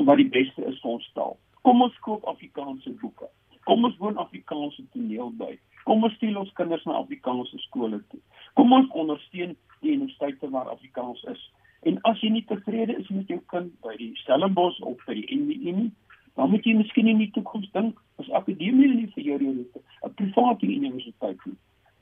wat 0.04 0.20
die 0.20 0.28
beste 0.28 0.66
is 0.68 0.80
vir 0.84 0.92
ons 0.92 1.06
taal. 1.16 1.38
Kom 1.64 1.82
ons 1.82 1.96
koop 2.04 2.26
Afrikaanse 2.28 2.92
boeke. 3.00 3.30
Kom 3.70 3.86
ons 3.88 3.98
woon 4.04 4.18
Afrikaanse 4.20 4.84
toneel 4.92 5.32
by. 5.40 5.54
Kom 5.86 6.04
ons 6.04 6.14
stuur 6.18 6.38
ons 6.42 6.54
kinders 6.58 6.84
na 6.86 6.98
Afrikaanse 7.00 7.60
skole 7.68 8.02
toe. 8.12 8.20
Kom 8.60 8.74
ons 8.76 8.92
ondersteun 9.04 9.56
die 9.82 9.96
universiteite 9.96 10.50
waar 10.52 10.70
Afrikaans 10.74 11.24
is. 11.32 11.44
En 11.88 11.98
as 12.10 12.20
jy 12.22 12.30
nie 12.36 12.46
tevrede 12.50 12.98
is 13.00 13.10
met 13.10 13.32
jou 13.32 13.40
kind 13.54 13.72
by 13.86 13.96
die 13.98 14.12
Stellenbosch 14.22 14.82
of 14.86 15.00
by 15.08 15.16
die 15.18 15.28
NWU 15.34 15.76
nie, 15.78 15.90
dan 16.38 16.52
moet 16.52 16.68
jy 16.68 16.76
miskien 16.78 17.10
in 17.10 17.22
die 17.24 17.32
toekoms 17.36 17.72
dink 17.74 17.98
as 18.22 18.30
akademie 18.38 18.92
nie 18.92 19.10
vir 19.16 19.24
jou 19.32 19.38
roete, 19.42 19.82
'n 20.06 20.14
private 20.20 20.68
universiteit 20.68 21.46
nie. 21.46 21.58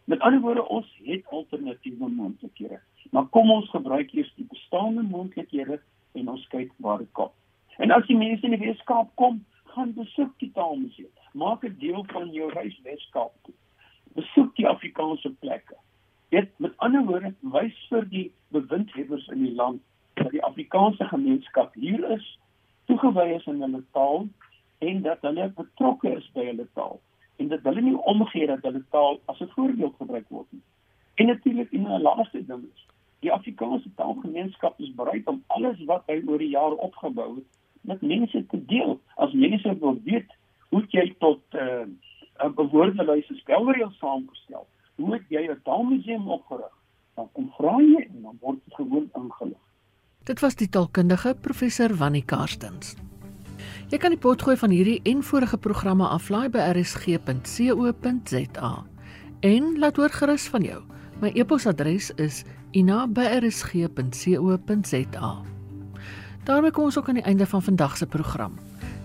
Met 0.09 0.19
ander 0.19 0.39
woorde, 0.39 0.67
ons 0.67 0.99
het 1.03 1.27
alternatiewe 1.27 2.07
moontlikhede. 2.09 2.79
Maar 3.11 3.25
kom 3.25 3.51
ons 3.51 3.69
gebruik 3.69 4.11
eers 4.11 4.31
die 4.35 4.45
bestaande 4.49 5.01
moontlikhede 5.01 5.75
en 6.11 6.29
ons 6.29 6.47
kyk 6.47 6.71
waar 6.75 6.97
dit 6.97 7.11
kom. 7.11 7.29
En 7.77 7.91
as 7.93 8.07
die 8.07 8.17
mense 8.17 8.47
in 8.47 8.55
die 8.55 8.63
Weskaap 8.63 9.11
kom, 9.21 9.43
gaan 9.63 9.91
besoek 9.93 10.31
die 10.41 10.49
Taalmuseum. 10.55 11.11
maak 11.31 11.61
dit 11.61 11.75
deel 11.79 12.05
van 12.09 12.31
jou 12.33 12.49
reis 12.53 12.79
Weskaap 12.83 13.35
toe. 13.45 13.53
Besoek 14.17 14.55
die 14.55 14.67
Afrikaanse 14.67 15.29
plekke. 15.29 15.77
Dit 16.29 16.49
met 16.57 16.73
ander 16.77 17.05
woorde 17.05 17.33
wys 17.41 17.77
vir 17.91 18.09
die 18.09 18.31
bewindhebbers 18.47 19.27
in 19.27 19.43
die 19.43 19.53
land 19.53 19.81
dat 20.13 20.31
die 20.31 20.43
Afrikaanse 20.43 21.05
gemeenskap 21.05 21.73
hier 21.73 22.09
is, 22.17 22.25
toegewy 22.85 23.27
is 23.35 23.45
aan 23.47 23.61
hulle 23.61 23.83
taal 23.91 24.25
en 24.79 25.05
dat 25.05 25.21
hulle 25.21 25.51
betrokke 25.61 26.15
is 26.17 26.31
by 26.33 26.49
hulle 26.49 26.67
taal 26.73 26.97
en 27.39 27.47
dat 27.47 27.65
hulle 27.67 27.81
nie 27.81 27.97
omgee 28.13 28.47
dat 28.47 28.63
hulle 28.67 28.83
taal 28.95 29.19
as 29.25 29.39
'n 29.39 29.51
voorbeeld 29.55 29.95
gebruik 29.97 30.27
word 30.29 30.49
nie. 30.51 30.65
En 31.15 31.25
natuurlik 31.25 31.71
in 31.71 31.87
'n 31.87 32.01
laaste 32.01 32.45
ding 32.45 32.63
is 32.73 32.85
die 33.19 33.31
Afrikaanse 33.31 33.89
taalgemeenskap 33.95 34.79
is 34.79 34.95
bereid 34.95 35.27
om 35.27 35.43
alles 35.47 35.79
wat 35.85 36.03
hy 36.07 36.21
oor 36.25 36.37
die 36.37 36.55
jare 36.55 36.77
opgebou 36.77 37.35
het 37.35 37.47
met 37.81 38.01
mense 38.01 38.45
te 38.45 38.65
deel. 38.65 38.99
As 39.15 39.33
mense 39.33 39.77
wil 39.79 39.97
weet 40.03 40.31
hoe 40.69 40.85
jy 40.87 41.15
tot 41.19 41.41
uh, 41.53 41.87
'n 42.43 42.53
bewoordelike 42.55 43.35
spelreël 43.35 43.91
saamgestel 43.91 44.67
hoe 44.99 45.13
het 45.13 45.25
jy 45.27 45.47
'n 45.47 45.61
taalmuseum 45.63 46.27
opgerig? 46.27 46.75
Dan 47.15 47.29
kom 47.31 47.51
vra 47.57 47.75
jy 47.81 48.07
en 48.13 48.21
dan 48.21 48.37
word 48.41 48.59
dit 48.65 48.75
gewoon 48.75 49.09
ingelig. 49.13 49.63
Dit 50.23 50.39
was 50.39 50.55
die 50.55 50.69
taalkundige 50.69 51.35
professor 51.41 51.95
Wannie 51.95 52.25
Karstens. 52.25 52.95
Jy 53.89 53.97
kan 53.97 54.13
die 54.13 54.21
potgooi 54.21 54.53
van 54.61 54.69
hierdie 54.69 54.99
en 55.09 55.23
vorige 55.25 55.57
programme 55.57 56.05
aflaai 56.05 56.45
by 56.53 56.61
rsg.co.za. 56.75 58.69
En 59.41 59.79
laat 59.81 59.97
hoor 59.97 60.13
gerus 60.13 60.45
van 60.53 60.61
jou. 60.61 60.83
My 61.23 61.31
e-posadres 61.33 62.11
is 62.21 62.43
ina@rsg.co.za. 62.71 63.31
daarmee 66.43 66.71
kom 66.71 66.83
ons 66.83 66.97
ook 66.97 67.07
aan 67.09 67.15
die 67.15 67.23
einde 67.23 67.45
van 67.45 67.63
vandag 67.63 67.97
se 67.97 68.05
program. 68.05 68.53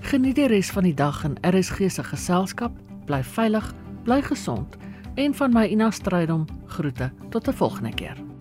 Geniet 0.00 0.34
die 0.34 0.46
res 0.46 0.70
van 0.70 0.82
die 0.82 0.94
dag 0.94 1.24
in 1.24 1.38
RSG 1.40 1.90
se 1.90 2.04
geselskap. 2.04 2.72
Bly 3.04 3.24
veilig, 3.24 3.74
bly 4.04 4.22
gesond 4.22 4.76
en 5.14 5.34
van 5.34 5.52
my 5.52 5.66
Ina 5.66 5.90
Strydom 5.90 6.44
groete 6.66 7.12
tot 7.30 7.48
'n 7.48 7.52
volgende 7.52 7.94
keer. 7.94 8.33